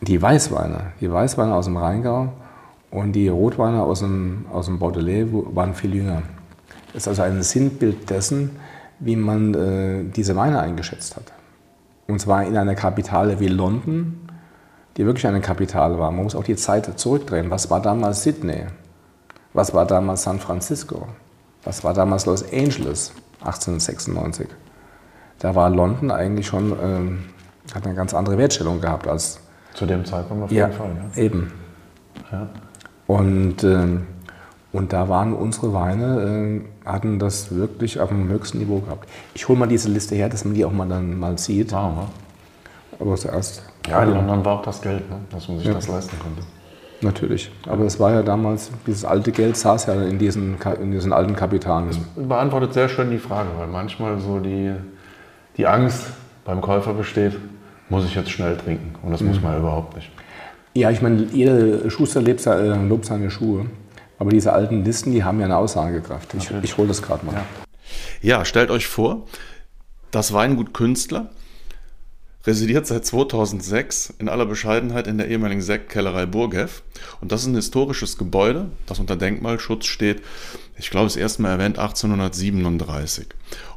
Die 0.02 0.22
Weißweine, 0.22 0.94
die 1.00 1.12
Weißweine 1.12 1.54
aus 1.54 1.66
dem 1.66 1.78
Rheingau 1.78 2.34
und 2.92 3.14
die 3.14 3.30
Rotweine 3.30 3.84
aus 3.84 4.00
dem, 4.00 4.46
aus 4.52 4.66
dem 4.66 4.80
Bordelais 4.80 5.28
waren 5.32 5.74
viel 5.74 5.96
jünger. 5.96 6.24
Das 6.94 7.04
ist 7.04 7.08
also 7.08 7.22
ein 7.24 7.42
Sinnbild 7.42 8.10
dessen, 8.10 8.52
wie 9.00 9.16
man 9.16 9.54
äh, 9.54 10.04
diese 10.04 10.36
Weine 10.36 10.60
eingeschätzt 10.60 11.16
hat. 11.16 11.32
Und 12.08 12.20
zwar 12.20 12.46
in 12.46 12.58
einer 12.58 12.76
Kapitale 12.76 13.40
wie 13.40 13.48
London, 13.48 14.28
die 14.98 15.06
wirklich 15.06 15.26
eine 15.26 15.42
Kapitale 15.42 15.98
war. 15.98 16.12
Man 16.12 16.24
muss 16.24 16.36
auch 16.36 16.44
die 16.44 16.56
Zeit 16.56 17.00
zurückdrehen. 17.00 17.50
Was 17.50 17.70
war 17.70 17.82
damals 17.82 18.24
Sydney? 18.24 18.66
Was 19.54 19.74
war 19.74 19.86
damals 19.86 20.24
San 20.24 20.40
Francisco? 20.40 21.08
Was 21.64 21.84
war 21.84 21.94
damals 21.94 22.26
Los 22.26 22.44
Angeles 22.44 23.14
1896? 23.40 24.48
Da 25.40 25.56
war 25.56 25.70
London 25.70 26.12
eigentlich 26.12 26.48
schon, 26.48 26.76
ähm, 26.82 27.26
hat 27.74 27.86
eine 27.86 27.96
ganz 27.96 28.14
andere 28.14 28.38
Wertstellung 28.38 28.82
gehabt 28.82 29.08
als. 29.08 29.40
Zu 29.74 29.86
dem 29.86 30.06
Zeitpunkt 30.06 30.44
auf 30.44 30.52
jeden 30.52 30.72
ja, 30.72 30.78
Fall, 30.78 30.92
ja. 31.16 31.22
Eben. 31.22 31.52
Ja. 32.32 32.48
Und 33.08 33.64
ähm, 33.64 34.08
und 34.74 34.92
da 34.92 35.08
waren 35.08 35.34
unsere 35.34 35.72
Weine, 35.72 36.62
äh, 36.86 36.90
hatten 36.90 37.20
das 37.20 37.56
wirklich 37.56 38.00
auf 38.00 38.10
dem 38.10 38.28
höchsten 38.28 38.58
Niveau 38.58 38.80
gehabt. 38.80 39.08
Ich 39.36 39.48
hole 39.48 39.58
mal 39.58 39.68
diese 39.68 39.88
Liste 39.88 40.16
her, 40.16 40.30
dass 40.30 40.44
man 40.44 40.56
die 40.56 40.66
auch 40.66 40.72
mal 40.72 40.90
dann 40.90 41.18
mal 41.18 41.38
sieht. 41.38 41.72
Wow, 41.72 41.96
ne? 41.96 42.06
Aber 43.00 43.16
zuerst. 43.16 43.64
Ja, 43.88 44.04
in 44.04 44.14
London 44.14 44.44
war 44.44 44.60
auch 44.60 44.64
das 44.64 44.82
Geld, 44.82 45.08
ne? 45.10 45.18
dass 45.30 45.48
man 45.48 45.58
sich 45.60 45.68
ja. 45.68 45.74
das 45.74 45.88
leisten 45.88 46.18
konnte. 46.20 46.42
Natürlich. 47.02 47.52
Aber 47.68 47.86
es 47.86 48.00
war 48.00 48.12
ja 48.12 48.24
damals, 48.24 48.72
dieses 48.88 49.06
alte 49.06 49.32
Geld 49.32 49.58
saß 49.58 49.88
ja 49.88 50.02
in 50.04 50.18
diesen, 50.18 50.56
in 50.82 50.92
diesen 50.92 51.14
alten 51.14 51.36
Kapitalen. 51.36 51.88
Das 51.88 52.00
beantwortet 52.16 52.74
sehr 52.74 52.90
schön 52.90 53.12
die 53.12 53.18
Frage, 53.18 53.50
weil 53.58 53.68
manchmal 53.68 54.20
so 54.20 54.40
die, 54.40 54.72
die 55.58 55.68
Angst 55.68 56.06
beim 56.46 56.62
Käufer 56.62 56.94
besteht, 56.94 57.34
muss 57.90 58.06
ich 58.06 58.16
jetzt 58.16 58.32
schnell 58.32 58.58
trinken. 58.58 58.96
Und 59.04 59.12
das 59.12 59.22
mhm. 59.22 59.28
muss 59.28 59.42
man 59.42 59.58
überhaupt 59.60 59.96
nicht. 59.96 60.10
Ja, 60.74 60.90
ich 60.90 61.02
meine, 61.02 61.24
jeder 61.32 61.90
Schuster 61.92 62.22
lebt, 62.22 62.46
äh, 62.48 62.76
lobt 62.88 63.06
seine 63.06 63.30
Schuhe. 63.30 63.66
Aber 64.24 64.32
diese 64.32 64.54
alten 64.54 64.86
Listen, 64.86 65.12
die 65.12 65.26
haben 65.26 65.40
ja 65.40 65.46
eine 65.48 65.58
Aussagekraft. 65.58 66.34
Ich, 66.36 66.50
ich 66.50 66.78
hole 66.78 66.88
das 66.88 67.02
gerade 67.02 67.26
mal. 67.26 67.34
Ja. 67.34 67.46
ja, 68.22 68.46
stellt 68.46 68.72
euch 68.72 68.88
vor, 68.88 69.28
das 70.12 70.32
Weingut 70.32 70.74
Künstler 70.74 71.30
residiert 72.48 72.88
seit 72.88 73.06
2006 73.06 74.14
in 74.20 74.30
aller 74.30 74.46
Bescheidenheit 74.46 75.08
in 75.08 75.18
der 75.18 75.28
ehemaligen 75.28 75.62
Sektkellerei 75.62 76.26
Burgev. 76.26 76.84
Und 77.20 77.34
das 77.34 77.42
ist 77.42 77.48
ein 77.48 77.56
historisches 77.56 78.18
Gebäude, 78.18 78.70
das 78.86 79.00
unter 79.00 79.18
Denkmalschutz 79.18 79.88
steht. 79.88 80.22
Ich 80.78 80.90
glaube, 80.90 81.08
es 81.08 81.18
ist 81.18 81.22
erstmal 81.22 81.52
erwähnt 81.52 81.78
1837. 81.78 83.28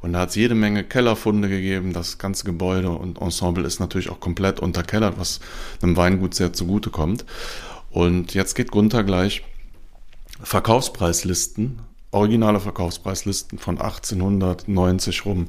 Und 0.01 0.13
da 0.13 0.21
hat 0.21 0.29
es 0.29 0.37
jede 0.37 0.55
Menge 0.55 0.85
Kellerfunde 0.85 1.49
gegeben. 1.49 1.93
Das 1.93 2.19
ganze 2.19 2.45
Gebäude 2.45 2.91
und 2.91 3.21
Ensemble 3.21 3.67
ist 3.67 3.81
natürlich 3.81 4.11
auch 4.11 4.21
komplett 4.21 4.61
unterkellert, 4.61 5.19
was 5.19 5.41
einem 5.83 5.97
Weingut 5.97 6.35
sehr 6.35 6.53
zugute 6.53 6.91
kommt. 6.91 7.25
Und 7.91 8.33
jetzt 8.35 8.55
geht 8.55 8.71
Gunther 8.71 9.03
gleich 9.03 9.43
Verkaufspreislisten, 10.43 11.81
originale 12.11 12.61
Verkaufspreislisten 12.61 13.59
von 13.59 13.79
1890 13.79 15.25
rum 15.25 15.49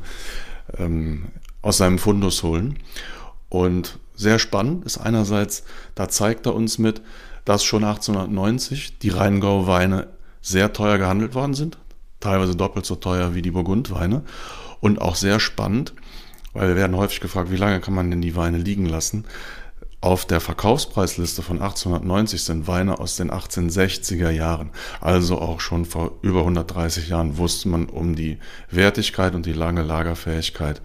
ähm, 0.78 1.28
aus 1.62 1.78
seinem 1.78 2.00
Fundus 2.00 2.44
holen. 2.44 2.78
Und 3.50 4.00
sehr 4.16 4.40
spannend 4.40 4.86
ist 4.86 4.98
einerseits, 4.98 5.64
da 5.96 6.10
zeigt 6.10 6.46
er 6.46 6.56
uns 6.56 6.78
mit, 6.78 7.02
dass 7.46 7.64
schon 7.64 7.84
1890 7.84 9.00
die 9.00 9.10
Rheingau-Weine 9.10 10.08
sehr 10.42 10.74
teuer 10.74 10.98
gehandelt 10.98 11.36
worden 11.36 11.54
sind, 11.54 11.78
teilweise 12.20 12.56
doppelt 12.56 12.86
so 12.86 12.96
teuer 12.96 13.36
wie 13.36 13.42
die 13.42 13.52
Burgundweine. 13.52 14.24
Und 14.80 15.02
auch 15.02 15.16
sehr 15.16 15.40
spannend, 15.40 15.94
weil 16.54 16.70
wir 16.70 16.76
werden 16.76 16.96
häufig 16.96 17.20
gefragt, 17.20 17.52
wie 17.52 17.58
lange 17.58 17.80
kann 17.80 17.94
man 17.94 18.10
denn 18.10 18.22
die 18.22 18.36
Weine 18.36 18.58
liegen 18.58 18.86
lassen? 18.86 19.26
Auf 20.00 20.26
der 20.26 20.40
Verkaufspreisliste 20.40 21.42
von 21.42 21.60
1890 21.60 22.44
sind 22.44 22.68
Weine 22.68 23.00
aus 23.00 23.16
den 23.16 23.32
1860er 23.32 24.30
Jahren. 24.30 24.70
Also 25.02 25.40
auch 25.40 25.60
schon 25.60 25.86
vor 25.86 26.12
über 26.22 26.42
130 26.42 27.10
Jahren 27.10 27.38
wusste 27.38 27.68
man 27.70 27.88
um 27.88 28.16
die 28.16 28.38
Wertigkeit 28.70 29.34
und 29.34 29.48
die 29.48 29.54
lange 29.54 29.82
Lagerfähigkeit 29.82 30.82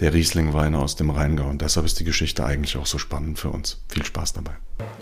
der 0.00 0.14
Riesling-Weine 0.14 0.78
aus 0.78 0.96
dem 0.96 1.10
Rheingau. 1.10 1.48
Und 1.48 1.60
deshalb 1.60 1.84
ist 1.84 2.00
die 2.00 2.04
Geschichte 2.04 2.44
eigentlich 2.44 2.76
auch 2.78 2.86
so 2.86 2.96
spannend 2.98 3.38
für 3.38 3.50
uns. 3.50 3.82
Viel 3.88 4.04
Spaß 4.04 4.32
dabei. 4.32 4.52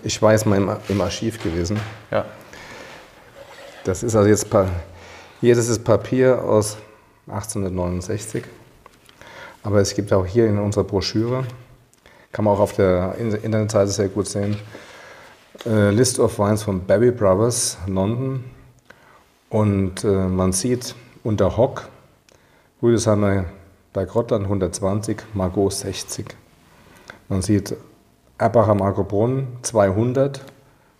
Ich 0.02 0.20
war 0.22 0.32
jetzt 0.32 0.46
mal 0.46 0.56
im, 0.56 0.70
im 0.88 1.00
Archiv 1.00 1.40
gewesen. 1.40 1.78
Ja. 2.10 2.24
Das 3.84 4.02
ist 4.02 4.16
also 4.16 4.28
jetzt, 4.28 4.48
hier 5.40 5.54
das 5.54 5.68
ist 5.68 5.84
Papier 5.84 6.42
aus 6.42 6.78
1869. 7.28 8.44
Aber 9.62 9.80
es 9.80 9.94
gibt 9.94 10.12
auch 10.12 10.26
hier 10.26 10.46
in 10.46 10.58
unserer 10.58 10.84
Broschüre, 10.84 11.44
kann 12.36 12.44
man 12.44 12.52
auch 12.52 12.60
auf 12.60 12.74
der 12.74 13.14
In- 13.18 13.32
Internetseite 13.32 13.90
sehr 13.90 14.08
gut 14.08 14.28
sehen, 14.28 14.58
äh, 15.64 15.88
List 15.88 16.20
of 16.20 16.38
Wines 16.38 16.64
von 16.64 16.84
Barry 16.84 17.10
Brothers, 17.10 17.78
London. 17.86 18.44
Und 19.48 20.04
äh, 20.04 20.28
man 20.28 20.52
sieht 20.52 20.94
unter 21.24 21.56
Hock, 21.56 21.88
Rüdesheimer 22.82 23.46
bei 23.94 24.04
Grottland 24.04 24.44
120, 24.44 25.16
Margot 25.32 25.72
60. 25.72 26.26
Man 27.30 27.40
sieht 27.40 27.74
Erbacher 28.36 28.74
Marco 28.74 29.02
Brunn 29.02 29.46
200, 29.62 30.44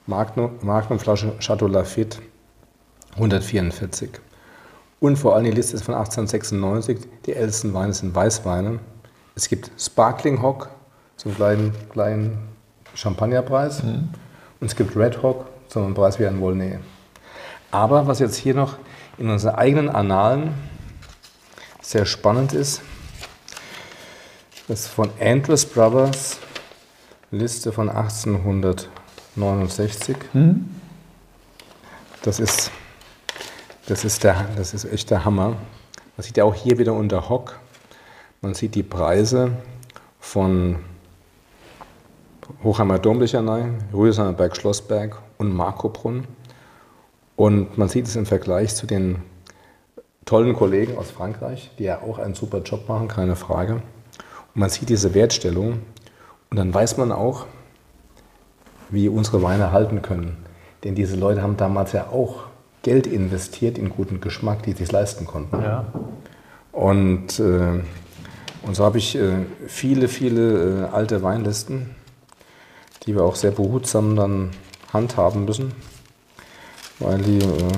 Magnum, 0.07 0.53
Magnumflasche 0.63 1.39
Chateau 1.39 1.67
Lafite 1.67 2.17
144. 3.17 4.09
Und 5.01 5.19
vor 5.19 5.35
allem 5.35 5.45
die 5.45 5.51
Liste 5.51 5.77
ist 5.77 5.83
von 5.85 5.93
1896. 5.97 7.01
Die 7.27 7.35
ältesten 7.35 7.75
Weine 7.75 7.93
sind 7.93 8.15
Weißweine. 8.15 8.79
Es 9.35 9.51
gibt 9.51 9.71
Sparkling 9.79 10.41
Hock 10.41 10.71
zum 11.27 11.35
kleinen, 11.35 11.75
kleinen 11.91 12.39
Champagnerpreis. 12.95 13.81
Und 13.81 14.15
es 14.61 14.77
gibt 14.77 14.97
Red 14.97 15.25
Hock 15.25 15.47
zum 15.67 15.93
Preis 15.93 16.21
wie 16.21 16.27
ein 16.27 16.41
Volnay. 16.41 16.79
Aber 17.73 18.07
was 18.07 18.21
jetzt 18.21 18.37
hier 18.37 18.55
noch 18.55 18.77
in 19.19 19.29
unseren 19.29 19.57
eigenen 19.57 19.89
Annalen 19.89 20.55
sehr 21.83 22.07
spannend 22.07 22.53
ist, 22.53 22.81
das 24.69 24.83
ist 24.83 24.89
von 24.89 25.11
Andrews 25.21 25.67
Brothers, 25.67 26.39
Liste 27.33 27.73
von 27.73 27.89
1869. 27.89 30.17
Das 32.23 32.39
ist, 32.39 32.71
das, 33.89 34.05
ist 34.05 34.23
der, 34.23 34.47
das 34.57 34.75
ist 34.75 34.85
echt 34.85 35.11
der 35.11 35.25
Hammer. 35.25 35.57
Man 36.17 36.23
sieht 36.23 36.37
ja 36.37 36.45
auch 36.45 36.55
hier 36.55 36.79
wieder 36.79 36.93
unter 36.93 37.29
Hock. 37.29 37.59
Man 38.43 38.55
sieht 38.55 38.77
die 38.77 38.85
Preise 38.85 39.57
von 40.21 40.77
Hochheimer 42.63 42.99
Domlichernei, 42.99 43.71
Rüdesheimer 43.93 44.33
Berg 44.33 44.57
Schlossberg 44.57 45.21
und 45.39 45.55
Markobrunn. 45.55 46.27
Und 47.37 47.77
man 47.77 47.89
sieht 47.89 48.07
es 48.07 48.17
im 48.17 48.27
Vergleich 48.27 48.75
zu 48.75 48.87
den 48.87 49.17
tollen 50.25 50.55
Kollegen 50.55 50.97
aus 50.97 51.11
Frankreich, 51.11 51.71
die 51.79 51.85
ja 51.85 52.03
auch 52.03 52.19
einen 52.19 52.35
super 52.35 52.59
Job 52.59 52.89
machen, 52.89 53.09
keine 53.09 53.37
Frage. 53.37 53.75
Und 53.75 53.83
man 54.55 54.71
sieht 54.71 54.89
diese 54.89 55.15
Wertstellung 55.15 55.81
und 56.51 56.57
dann 56.57 56.73
weiß 56.73 56.97
man 56.97 57.13
auch, 57.13 57.47
wie 58.91 59.09
unsere 59.09 59.43
Weine 59.43 59.73
halten 59.73 60.03
können. 60.03 60.37
Denn 60.85 60.95
diese 60.95 61.17
Leute 61.17 61.43
haben 61.43 61.57
damals 61.57 61.93
ja 61.93 62.09
auch 62.11 62.45
Geld 62.83 63.07
investiert 63.07 63.79
in 63.79 63.89
guten 63.89 64.21
Geschmack, 64.21 64.63
die 64.63 64.73
sich 64.73 64.93
leisten 64.93 65.27
konnten. 65.27 65.61
Ja. 65.61 65.87
Und, 66.71 67.41
äh, 67.41 67.81
und 68.63 68.75
so 68.75 68.85
habe 68.85 68.99
ich 68.99 69.17
äh, 69.17 69.45
viele, 69.67 70.07
viele 70.07 70.85
äh, 70.85 70.95
alte 70.95 71.23
Weinlisten, 71.23 71.96
die 73.07 73.15
wir 73.15 73.23
auch 73.23 73.37
sehr 73.37 73.53
behutsam 73.53 74.17
dann 74.17 74.51
handhaben 74.93 75.45
müssen, 75.45 75.73
weil 76.99 77.19
die 77.19 77.39
äh, 77.39 77.73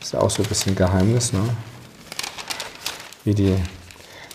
ist 0.00 0.12
ja 0.12 0.20
auch 0.20 0.30
so 0.30 0.42
ein 0.42 0.48
bisschen 0.48 0.74
Geheimnis, 0.74 1.32
ne? 1.32 1.42
Wie 3.24 3.34
die, 3.34 3.54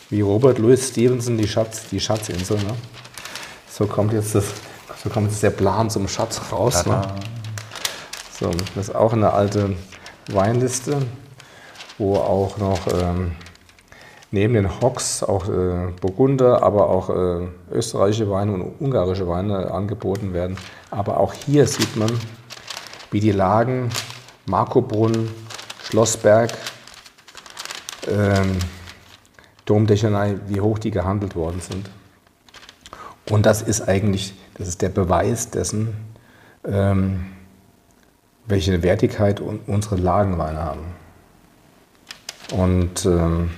wie 0.10 0.22
Robert 0.22 0.60
Louis 0.60 0.90
Stevenson 0.90 1.38
die, 1.38 1.48
Schatz, 1.48 1.88
die 1.90 2.00
Schatzinsel, 2.00 2.58
ne? 2.58 2.76
So 3.70 3.88
kommt 3.88 4.14
jetzt 4.14 4.36
das, 4.36 4.46
so 5.04 5.10
kommt 5.10 5.32
jetzt 5.32 5.42
der 5.42 5.50
Plan 5.50 5.90
zum 5.90 6.08
Schatz 6.08 6.40
raus. 6.52 6.86
Ne? 6.86 7.02
So, 8.40 8.52
das 8.76 8.90
ist 8.90 8.96
auch 8.96 9.14
eine 9.14 9.34
alte 9.34 9.76
Weinliste, 10.28 11.02
wo 11.98 12.18
auch 12.18 12.58
noch 12.58 12.86
ähm, 12.94 13.32
neben 14.34 14.56
den 14.56 14.82
Hocks 14.82 15.22
auch 15.22 15.48
äh, 15.48 15.92
Burgunder, 16.02 16.64
aber 16.64 16.90
auch 16.90 17.10
äh, 17.10 17.48
österreichische 17.72 18.30
Weine 18.32 18.54
und 18.54 18.82
ungarische 18.82 19.28
Weine 19.28 19.70
angeboten 19.72 20.34
werden. 20.34 20.58
Aber 20.90 21.20
auch 21.20 21.34
hier 21.34 21.68
sieht 21.68 21.96
man, 21.96 22.10
wie 23.12 23.20
die 23.20 23.32
Lagen 23.32 23.90
Markobrunn, 24.48 25.30
Schlossberg, 25.84 26.52
ähm, 28.08 28.58
Domdechanei, 29.66 30.38
wie 30.48 30.62
hoch 30.62 30.80
die 30.80 30.92
gehandelt 30.92 31.36
worden 31.36 31.62
sind. 31.62 31.92
Und 33.30 33.46
das 33.46 33.62
ist 33.62 33.88
eigentlich, 33.88 34.34
das 34.56 34.68
ist 34.68 34.82
der 34.82 34.90
Beweis 34.90 35.52
dessen, 35.52 35.96
ähm, 36.66 37.28
welche 38.48 38.82
Wertigkeit 38.82 39.40
un 39.40 39.60
unsere 39.68 39.96
Lagenweine 39.96 40.60
haben. 40.60 40.86
Und 42.52 43.06
ähm, 43.06 43.52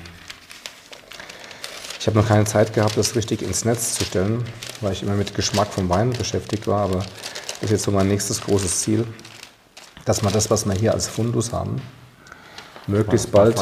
ich 2.05 2.07
habe 2.07 2.19
noch 2.19 2.27
keine 2.27 2.45
Zeit 2.45 2.71
gehabt, 2.71 2.97
das 2.97 3.15
richtig 3.15 3.41
ins 3.41 3.65
Netz 3.65 3.95
zu 3.95 4.03
stellen, 4.03 4.43
weil 4.79 4.91
ich 4.91 5.01
immer 5.01 5.15
mit 5.15 5.33
Geschmack 5.33 5.69
vom 5.69 5.89
Wein 5.89 6.11
beschäftigt 6.11 6.67
war. 6.67 6.81
Aber 6.81 6.97
das 6.97 7.63
ist 7.63 7.71
jetzt 7.71 7.81
so 7.81 7.89
mein 7.89 8.07
nächstes 8.07 8.41
großes 8.41 8.81
Ziel, 8.81 9.07
dass 10.05 10.21
wir 10.21 10.29
das, 10.29 10.51
was 10.51 10.67
wir 10.67 10.75
hier 10.75 10.93
als 10.93 11.07
Fundus 11.07 11.51
haben, 11.51 11.81
möglichst 12.85 13.31
bald, 13.31 13.59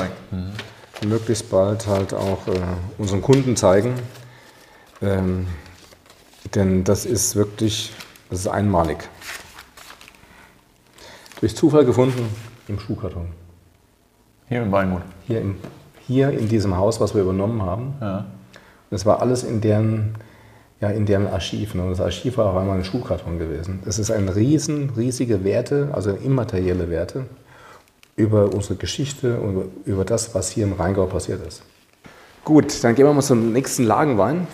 möglichst 1.06 1.50
bald 1.50 1.88
halt 1.88 2.14
auch 2.14 2.46
äh, 2.50 2.60
unseren 2.98 3.22
Kunden 3.22 3.56
zeigen. 3.56 3.96
Ähm, 5.02 5.48
denn 6.54 6.84
das 6.84 7.06
ist 7.06 7.38
wirklich, 7.38 7.94
das 8.30 8.40
ist 8.40 8.48
einmalig. 8.48 9.08
Durch 11.40 11.56
Zufall 11.56 11.86
gefunden 11.86 12.28
im 12.68 12.78
Schuhkarton. 12.78 13.30
Hier 14.50 14.64
im 14.64 14.72
Weingut. 14.74 15.04
Hier, 15.28 15.40
im, 15.40 15.56
hier 16.08 16.32
in 16.32 16.48
diesem 16.50 16.78
Haus, 16.78 17.00
was 17.00 17.16
wir 17.16 17.22
übernommen 17.22 17.62
haben. 17.62 17.94
Ja. 18.02 18.26
Das 18.90 19.06
war 19.06 19.22
alles 19.22 19.44
in 19.44 19.62
deren, 19.62 20.16
ja, 20.80 20.90
in 20.90 21.06
deren 21.06 21.28
Archiv. 21.28 21.74
Ne? 21.74 21.90
Das 21.90 22.00
Archiv 22.00 22.38
war 22.38 22.54
auch 22.54 22.60
einmal 22.60 22.78
ein 22.78 22.86
Schuhkarton 22.86 23.40
gewesen. 23.40 23.82
Es 23.86 24.00
ist 24.00 24.12
ein 24.12 24.30
riesen, 24.30 24.92
riesige 24.96 25.44
Werte, 25.44 25.90
also 25.94 26.12
immaterielle 26.12 26.90
Werte, 26.90 27.26
über 28.16 28.54
unsere 28.54 28.76
Geschichte 28.76 29.40
und 29.40 29.72
über 29.86 30.06
das, 30.06 30.36
was 30.36 30.52
hier 30.52 30.66
im 30.66 30.74
Rheingau 30.74 31.06
passiert 31.06 31.46
ist. 31.46 31.64
Gut, 32.44 32.84
dann 32.84 32.94
gehen 32.94 33.06
wir 33.06 33.14
mal 33.14 33.22
zum 33.22 33.54
nächsten 33.54 33.84
Lagenwein. 33.84 34.48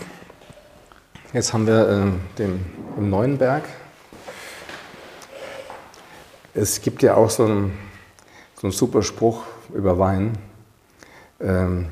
Jetzt 1.33 1.53
haben 1.53 1.67
wir 1.67 1.89
äh, 1.89 2.37
den 2.37 2.65
im 2.97 3.09
Neuenberg. 3.09 3.63
Es 6.53 6.81
gibt 6.81 7.03
ja 7.03 7.15
auch 7.15 7.29
so 7.29 7.45
einen, 7.45 7.77
so 8.55 8.67
einen 8.67 8.71
super 8.71 9.01
Spruch 9.01 9.43
über 9.73 9.99
Wein. 9.99 10.37
Ähm, 11.39 11.87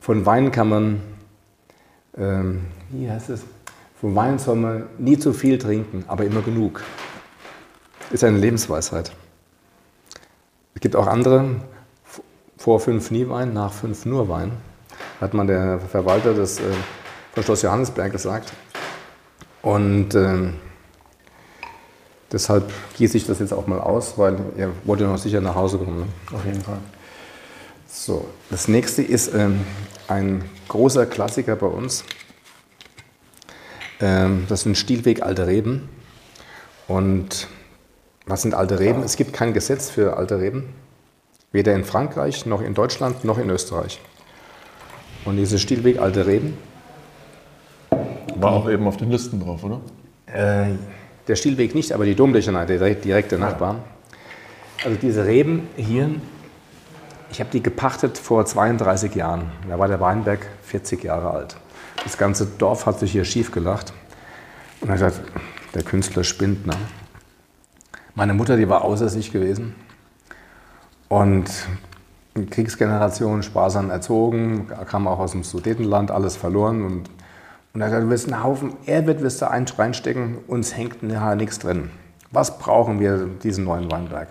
von 0.00 0.24
Wein 0.24 0.52
kann 0.52 0.68
man, 0.68 1.00
ähm, 2.16 2.66
wie 2.90 3.10
heißt 3.10 3.30
es? 3.30 3.42
Von 4.00 4.14
Wein 4.14 4.38
soll 4.38 4.56
man 4.56 4.84
nie 4.98 5.18
zu 5.18 5.32
viel 5.32 5.58
trinken, 5.58 6.04
aber 6.06 6.24
immer 6.24 6.40
genug. 6.42 6.82
Ist 8.10 8.24
eine 8.24 8.38
Lebensweisheit. 8.38 9.12
Es 10.74 10.80
gibt 10.80 10.94
auch 10.94 11.08
andere, 11.08 11.56
vor 12.56 12.80
fünf 12.80 13.10
nie 13.10 13.28
Wein, 13.28 13.52
nach 13.52 13.72
fünf 13.72 14.06
nur 14.06 14.28
Wein. 14.28 14.52
Hat 15.20 15.34
man 15.34 15.46
der 15.48 15.80
Verwalter 15.80 16.34
des, 16.34 16.60
äh, 16.60 16.62
von 17.34 17.42
Schloss 17.42 17.62
Johannesberg 17.62 18.12
gesagt. 18.12 18.52
Und 19.62 20.14
ähm, 20.14 20.54
deshalb 22.30 22.70
gieße 22.96 23.16
ich 23.16 23.26
das 23.26 23.40
jetzt 23.40 23.52
auch 23.52 23.66
mal 23.66 23.80
aus, 23.80 24.16
weil 24.16 24.38
ihr 24.56 24.70
wollt 24.84 25.00
ja 25.00 25.08
noch 25.08 25.18
sicher 25.18 25.40
nach 25.40 25.56
Hause 25.56 25.78
kommen. 25.78 26.00
Ne? 26.00 26.06
Auf 26.32 26.44
jeden 26.44 26.60
Fall. 26.60 26.78
So, 28.00 28.28
das 28.48 28.68
nächste 28.68 29.02
ist 29.02 29.34
ähm, 29.34 29.60
ein 30.06 30.44
großer 30.68 31.04
Klassiker 31.04 31.56
bei 31.56 31.66
uns. 31.66 32.04
Ähm, 34.00 34.46
das 34.48 34.60
sind 34.62 34.78
Stielweg 34.78 35.20
Alte 35.22 35.48
Reben. 35.48 35.88
Und 36.86 37.48
was 38.24 38.42
sind 38.42 38.54
alte 38.54 38.78
Reben? 38.78 39.02
Es 39.02 39.16
gibt 39.16 39.32
kein 39.32 39.52
Gesetz 39.52 39.90
für 39.90 40.16
alte 40.16 40.40
Reben. 40.40 40.72
Weder 41.50 41.74
in 41.74 41.84
Frankreich, 41.84 42.46
noch 42.46 42.60
in 42.62 42.72
Deutschland, 42.74 43.24
noch 43.24 43.36
in 43.36 43.50
Österreich. 43.50 44.00
Und 45.24 45.36
diese 45.36 45.58
Stielweg 45.58 45.98
Alte 45.98 46.24
Reben, 46.24 46.56
War 48.36 48.52
auch 48.52 48.70
eben 48.70 48.86
auf 48.86 48.96
den 48.96 49.10
Listen 49.10 49.40
drauf, 49.40 49.64
oder? 49.64 49.80
äh, 50.26 50.66
der 51.26 51.34
Stielweg 51.34 51.74
nicht, 51.74 51.90
aber 51.90 52.04
die 52.04 52.14
Domdechanei, 52.14 52.64
der 52.64 52.78
direkt- 52.78 53.04
direkte 53.04 53.38
Nachbar. 53.38 53.82
Also 54.84 54.96
diese 55.02 55.26
Reben 55.26 55.66
hier, 55.76 56.10
ich 57.30 57.40
habe 57.40 57.50
die 57.50 57.62
gepachtet 57.62 58.18
vor 58.18 58.44
32 58.44 59.14
Jahren. 59.14 59.50
Da 59.68 59.78
war 59.78 59.88
der 59.88 60.00
Weinberg 60.00 60.46
40 60.62 61.04
Jahre 61.04 61.30
alt. 61.30 61.56
Das 62.04 62.16
ganze 62.16 62.46
Dorf 62.46 62.86
hat 62.86 62.98
sich 62.98 63.12
hier 63.12 63.24
schief 63.24 63.52
gelacht. 63.52 63.92
Und 64.80 64.88
hat 64.88 64.96
gesagt, 64.96 65.20
der 65.74 65.82
Künstler 65.82 66.24
spinnt. 66.24 66.66
Ne? 66.66 66.74
Meine 68.14 68.34
Mutter, 68.34 68.56
die 68.56 68.68
war 68.68 68.82
außer 68.82 69.08
sich 69.08 69.32
gewesen. 69.32 69.74
Und 71.08 71.50
Kriegsgeneration, 72.50 73.42
sparsam 73.42 73.90
erzogen, 73.90 74.68
kam 74.86 75.08
auch 75.08 75.18
aus 75.18 75.32
dem 75.32 75.42
Sudetenland, 75.42 76.10
alles 76.10 76.36
verloren. 76.36 76.84
Und, 76.84 77.10
und 77.74 77.80
er 77.80 77.86
hat 77.86 77.90
gesagt, 77.92 78.04
du 78.04 78.10
wirst 78.10 78.32
einen 78.32 78.44
Haufen 78.44 78.76
Ehrwert 78.86 79.22
wirst 79.22 79.42
du 79.42 79.46
reinstecken, 79.46 80.38
uns 80.46 80.76
hängt 80.76 81.02
nachher 81.02 81.34
nichts 81.34 81.58
drin. 81.58 81.90
Was 82.30 82.58
brauchen 82.58 83.00
wir 83.00 83.26
diesen 83.26 83.64
neuen 83.64 83.90
Weinberg? 83.90 84.28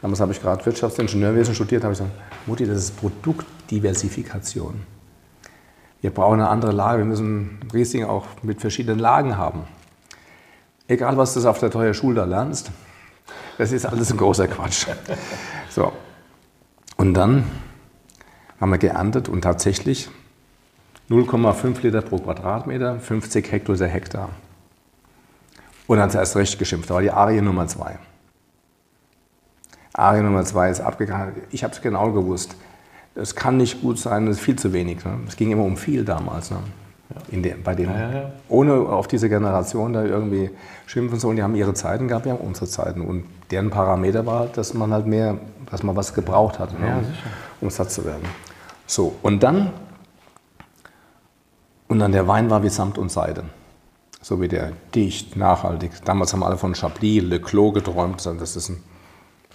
Damals 0.00 0.20
habe 0.20 0.32
ich 0.32 0.40
gerade 0.40 0.64
Wirtschaftsingenieurwesen 0.64 1.54
studiert, 1.54 1.84
habe 1.84 1.92
ich 1.92 1.98
gesagt, 1.98 2.16
Mutti, 2.46 2.66
das 2.66 2.78
ist 2.78 2.96
Produktdiversifikation. 2.96 4.82
Wir 6.00 6.10
brauchen 6.10 6.40
eine 6.40 6.48
andere 6.48 6.72
Lage, 6.72 6.98
wir 6.98 7.04
müssen 7.04 7.60
Riesling 7.74 8.04
auch 8.04 8.26
mit 8.42 8.60
verschiedenen 8.60 8.98
Lagen 8.98 9.36
haben. 9.36 9.64
Egal, 10.88 11.16
was 11.18 11.34
du 11.34 11.46
auf 11.48 11.58
der 11.58 11.70
teuren 11.70 11.92
Schule 11.94 12.16
da 12.16 12.24
lernst, 12.24 12.70
das 13.58 13.72
ist 13.72 13.84
alles 13.84 14.10
ein 14.10 14.16
großer 14.16 14.48
Quatsch. 14.48 14.86
So. 15.68 15.92
Und 16.96 17.14
dann 17.14 17.44
haben 18.60 18.70
wir 18.70 18.78
geerntet 18.78 19.28
und 19.28 19.42
tatsächlich 19.42 20.08
0,5 21.10 21.82
Liter 21.82 22.02
pro 22.02 22.18
Quadratmeter, 22.18 22.98
50 22.98 23.52
Hektoliter 23.52 23.86
Hektar. 23.86 24.30
Und 25.86 25.96
dann 25.96 26.04
hat 26.04 26.10
es 26.10 26.14
erst 26.14 26.36
recht 26.36 26.58
geschimpft. 26.58 26.88
Da 26.88 26.94
war 26.94 27.02
die 27.02 27.10
Arie 27.10 27.40
Nummer 27.40 27.66
2. 27.66 27.98
Arie 29.92 30.22
Nummer 30.22 30.44
2 30.44 30.70
ist 30.70 30.80
abgegangen. 30.80 31.34
Ich 31.50 31.64
habe 31.64 31.74
es 31.74 31.80
genau 31.80 32.12
gewusst. 32.12 32.56
Es 33.14 33.34
kann 33.34 33.56
nicht 33.56 33.82
gut 33.82 33.98
sein, 33.98 34.26
das 34.26 34.36
ist 34.36 34.42
viel 34.42 34.56
zu 34.56 34.72
wenig. 34.72 35.04
Ne? 35.04 35.18
Es 35.26 35.36
ging 35.36 35.50
immer 35.50 35.64
um 35.64 35.76
viel 35.76 36.04
damals. 36.04 36.50
Ne? 36.50 36.58
In 37.30 37.42
der, 37.42 37.56
bei 37.56 37.74
denen, 37.74 37.92
ja, 37.92 38.12
ja. 38.12 38.30
Ohne 38.48 38.74
auf 38.74 39.08
diese 39.08 39.28
Generation 39.28 39.92
da 39.92 40.04
irgendwie 40.04 40.50
schimpfen 40.86 41.18
zu 41.18 41.28
und 41.28 41.36
die 41.36 41.42
haben 41.42 41.56
ihre 41.56 41.74
Zeiten 41.74 42.06
gehabt, 42.06 42.24
wir 42.24 42.32
haben 42.32 42.40
unsere 42.40 42.66
Zeiten. 42.66 43.00
Und 43.00 43.24
deren 43.50 43.70
Parameter 43.70 44.24
war, 44.26 44.46
dass 44.46 44.74
man 44.74 44.92
halt 44.92 45.06
mehr, 45.06 45.36
dass 45.70 45.82
man 45.82 45.96
was 45.96 46.14
gebraucht 46.14 46.60
hat, 46.60 46.78
ne? 46.78 46.86
ja, 46.86 47.02
um 47.60 47.68
satt 47.68 47.90
zu 47.90 48.04
werden. 48.04 48.22
So, 48.86 49.16
und 49.22 49.42
dann, 49.42 49.72
und 51.88 51.98
dann 51.98 52.12
der 52.12 52.28
Wein 52.28 52.48
war 52.48 52.62
wie 52.62 52.68
Samt 52.68 52.96
und 52.96 53.10
Seide. 53.10 53.42
So 54.22 54.40
wie 54.40 54.48
der 54.48 54.72
dicht, 54.94 55.34
nachhaltig. 55.34 55.92
Damals 56.04 56.32
haben 56.32 56.44
alle 56.44 56.58
von 56.58 56.74
Chablis, 56.74 57.22
Le 57.22 57.40
Clos 57.40 57.74
geträumt. 57.74 58.24
Das 58.24 58.54
ist 58.54 58.68
ein 58.68 58.82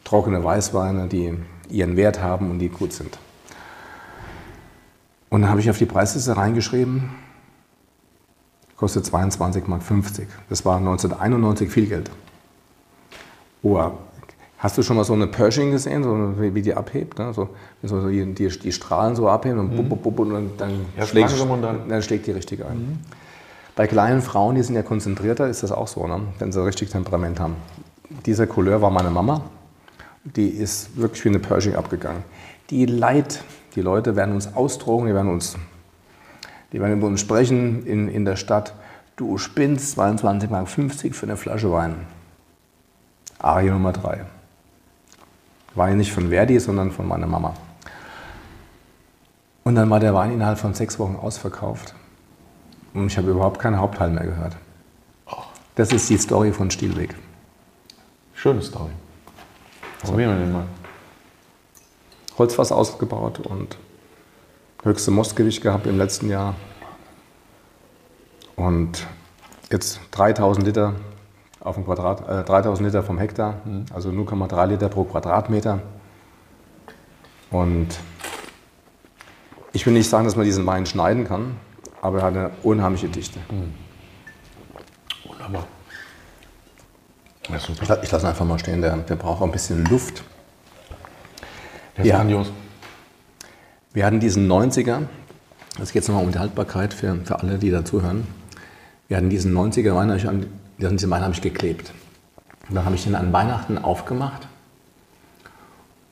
trockene 0.05 0.41
Weißweine, 0.41 1.07
die 1.07 1.33
ihren 1.69 1.97
Wert 1.97 2.21
haben 2.21 2.49
und 2.51 2.59
die 2.59 2.69
gut 2.69 2.93
sind. 2.93 3.17
Und 5.29 5.41
dann 5.41 5.49
habe 5.49 5.59
ich 5.59 5.69
auf 5.69 5.77
die 5.77 5.85
Preisliste 5.85 6.37
reingeschrieben, 6.37 7.09
kostet 8.77 9.05
22,50 9.05 9.67
Mark. 9.67 9.81
Das 10.47 10.63
war 10.63 10.77
1991 10.77 11.69
viel 11.69 11.87
Geld. 11.87 12.09
Oh, 13.61 13.91
hast 14.59 14.77
du 14.77 14.83
schon 14.83 14.95
mal 14.95 15.03
so 15.03 15.13
eine 15.13 15.27
Pershing 15.27 15.71
gesehen, 15.71 16.03
so 16.03 16.35
wie 16.37 16.61
die 16.61 16.73
abhebt? 16.73 17.17
Ne? 17.17 17.33
So, 17.33 17.49
so 17.83 18.07
die, 18.07 18.33
die, 18.33 18.47
die, 18.47 18.71
Strahlen 18.71 19.15
so 19.15 19.27
abheben 19.27 19.59
und, 19.59 19.73
mhm. 19.73 19.89
bub, 19.89 20.03
bub, 20.03 20.19
und 20.19 20.29
dann, 20.31 20.51
dann, 20.57 20.85
ja, 20.97 21.05
schlägt, 21.05 21.31
dann, 21.31 21.89
dann, 21.89 22.01
schlägt 22.01 22.27
die 22.27 22.31
richtig 22.31 22.63
ein. 22.63 22.77
Mhm. 22.77 22.99
Bei 23.75 23.87
kleinen 23.87 24.21
Frauen, 24.21 24.55
die 24.55 24.63
sind 24.63 24.75
ja 24.75 24.83
konzentrierter, 24.83 25.49
ist 25.49 25.63
das 25.63 25.71
auch 25.71 25.87
so, 25.87 26.07
ne? 26.07 26.21
wenn 26.39 26.51
sie 26.51 26.63
richtig 26.63 26.91
Temperament 26.91 27.39
haben. 27.39 27.55
Dieser 28.25 28.47
Couleur 28.47 28.81
war 28.81 28.91
meine 28.91 29.09
Mama. 29.09 29.41
Die 30.25 30.49
ist 30.49 30.97
wirklich 30.97 31.23
wie 31.23 31.29
eine 31.29 31.39
Pershing 31.39 31.75
abgegangen. 31.75 32.23
Die 32.71 32.85
Leid, 32.85 33.43
die 33.75 33.81
Leute 33.81 34.15
werden 34.15 34.33
uns 34.33 34.55
ausdrogen, 34.55 35.07
die 35.07 35.13
werden 35.13 35.31
uns, 35.31 35.55
die 36.71 36.81
werden 36.81 36.97
über 36.97 37.07
uns 37.07 37.21
sprechen 37.21 37.85
in, 37.85 38.09
in 38.09 38.25
der 38.25 38.35
Stadt. 38.35 38.73
Du 39.15 39.37
spinnst 39.37 39.97
22,50 39.99 40.49
Mark 40.49 40.67
für 40.69 41.25
eine 41.25 41.37
Flasche 41.37 41.71
Wein. 41.71 41.95
Arie 43.39 43.69
Nummer 43.69 43.93
3. 43.93 44.25
War 45.75 45.89
ja 45.89 45.95
nicht 45.95 46.11
von 46.11 46.29
Verdi, 46.29 46.59
sondern 46.59 46.91
von 46.91 47.07
meiner 47.07 47.27
Mama. 47.27 47.53
Und 49.63 49.75
dann 49.75 49.89
war 49.89 49.99
der 49.99 50.13
Wein 50.13 50.31
innerhalb 50.31 50.57
von 50.57 50.73
sechs 50.73 50.97
Wochen 50.99 51.15
ausverkauft. 51.15 51.93
Und 52.93 53.07
ich 53.07 53.17
habe 53.17 53.31
überhaupt 53.31 53.59
keinen 53.59 53.77
Hauptteil 53.77 54.09
mehr 54.09 54.25
gehört. 54.25 54.55
Das 55.75 55.91
ist 55.91 56.09
die 56.09 56.17
Story 56.17 56.53
von 56.53 56.71
Stielweg. 56.71 57.13
Schöne 58.33 58.61
Story. 58.61 58.91
Probieren 60.05 60.37
wir 60.37 60.45
den 60.45 60.53
mal. 60.53 60.65
Holzfass 62.37 62.71
ausgebaut 62.71 63.39
und 63.39 63.77
höchste 64.83 65.11
Mostgewicht 65.11 65.61
gehabt 65.61 65.87
im 65.87 65.97
letzten 65.97 66.29
Jahr. 66.29 66.55
Und 68.55 69.07
jetzt 69.71 69.99
3000 70.11 70.65
Liter 70.65 70.93
auf 71.59 71.75
dem 71.75 71.85
Quadrat, 71.85 72.27
äh, 72.29 72.43
3000 72.43 72.87
Liter 72.87 73.03
vom 73.03 73.17
Hektar, 73.17 73.55
mhm. 73.65 73.85
also 73.93 74.09
0,3 74.09 74.67
Liter 74.67 74.89
pro 74.89 75.03
Quadratmeter. 75.03 75.79
Und 77.51 77.99
ich 79.73 79.85
will 79.85 79.93
nicht 79.93 80.09
sagen, 80.09 80.25
dass 80.25 80.35
man 80.35 80.45
diesen 80.45 80.65
Wein 80.65 80.85
schneiden 80.85 81.25
kann, 81.25 81.57
aber 82.01 82.19
er 82.19 82.25
hat 82.25 82.35
eine 82.35 82.51
unheimliche 82.63 83.09
Dichte. 83.09 83.39
Mhm. 83.49 83.73
Wunderbar. 85.27 85.67
Ich, 87.47 87.87
lasse 87.87 88.25
ihn 88.25 88.29
einfach 88.29 88.45
mal 88.45 88.57
stehen, 88.57 88.81
der, 88.81 88.97
der 88.97 89.15
braucht 89.15 89.41
auch 89.41 89.45
ein 89.45 89.51
bisschen 89.51 89.85
Luft. 89.85 90.23
Der 91.95 92.03
ist 92.03 92.09
ja. 92.09 92.17
grandios. 92.17 92.51
Wir 93.93 94.05
hatten 94.05 94.19
diesen 94.19 94.51
90er, 94.51 95.03
das 95.77 95.89
geht 95.89 96.01
jetzt 96.01 96.07
nochmal 96.07 96.25
um 96.25 96.31
die 96.31 96.39
Haltbarkeit 96.39 96.93
für, 96.93 97.15
für 97.23 97.39
alle, 97.39 97.59
die 97.59 97.69
dazuhören. 97.69 98.27
Wir 99.07 99.17
hatten 99.17 99.29
diesen 99.29 99.55
90er 99.55 99.93
Wein, 99.93 100.09
diesen 100.77 101.09
Wein 101.11 101.21
habe 101.21 101.33
ich 101.33 101.41
geklebt. 101.41 101.93
Und 102.67 102.75
dann 102.75 102.85
habe 102.85 102.95
ich 102.95 103.03
den 103.03 103.13
an 103.15 103.31
Weihnachten 103.31 103.77
aufgemacht 103.77 104.47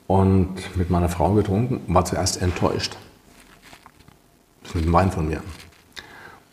und 0.05 0.77
mit 0.77 0.91
meiner 0.91 1.09
Frau 1.09 1.33
getrunken 1.33 1.81
und 1.87 1.93
war 1.93 2.05
zuerst 2.05 2.41
enttäuscht. 2.41 2.95
Das 4.61 4.75
ist 4.75 4.85
ein 4.85 4.93
Wein 4.93 5.11
von 5.11 5.27
mir. 5.27 5.41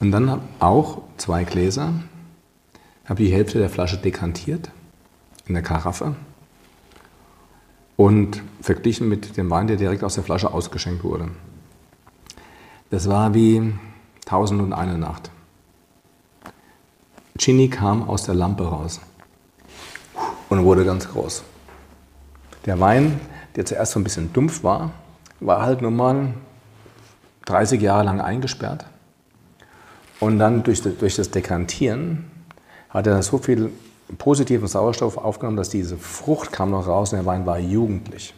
Und 0.00 0.10
dann 0.12 0.40
auch 0.58 1.02
zwei 1.18 1.44
Gläser 1.44 1.92
habe 3.10 3.24
die 3.24 3.32
Hälfte 3.32 3.58
der 3.58 3.68
Flasche 3.68 3.98
dekantiert 3.98 4.70
in 5.46 5.54
der 5.54 5.64
Karaffe 5.64 6.14
und 7.96 8.40
verglichen 8.62 9.08
mit 9.08 9.36
dem 9.36 9.50
Wein, 9.50 9.66
der 9.66 9.76
direkt 9.76 10.04
aus 10.04 10.14
der 10.14 10.22
Flasche 10.22 10.54
ausgeschenkt 10.54 11.02
wurde. 11.02 11.28
Das 12.90 13.08
war 13.08 13.34
wie 13.34 13.74
Tausend 14.26 14.62
und 14.62 14.72
eine 14.72 14.96
Nacht. 14.96 15.32
Ginny 17.36 17.68
kam 17.68 18.08
aus 18.08 18.22
der 18.22 18.36
Lampe 18.36 18.62
raus 18.62 19.00
und 20.48 20.62
wurde 20.62 20.84
ganz 20.84 21.08
groß. 21.08 21.42
Der 22.64 22.78
Wein, 22.78 23.20
der 23.56 23.66
zuerst 23.66 23.90
so 23.90 23.98
ein 23.98 24.04
bisschen 24.04 24.32
dumpf 24.32 24.62
war, 24.62 24.92
war 25.40 25.62
halt 25.62 25.82
nun 25.82 25.96
mal 25.96 26.34
30 27.46 27.82
Jahre 27.82 28.04
lang 28.04 28.20
eingesperrt. 28.20 28.86
Und 30.20 30.38
dann 30.38 30.62
durch, 30.62 30.82
durch 30.82 31.16
das 31.16 31.32
Dekantieren 31.32 32.29
hat 32.90 33.06
er 33.06 33.22
so 33.22 33.38
viel 33.38 33.70
positiven 34.18 34.66
Sauerstoff 34.66 35.16
aufgenommen, 35.16 35.56
dass 35.56 35.68
diese 35.68 35.96
Frucht 35.96 36.52
kam 36.52 36.70
noch 36.70 36.86
raus 36.86 37.12
und 37.12 37.18
der 37.18 37.26
Wein 37.26 37.46
war 37.46 37.58
jugendlich. 37.58 38.34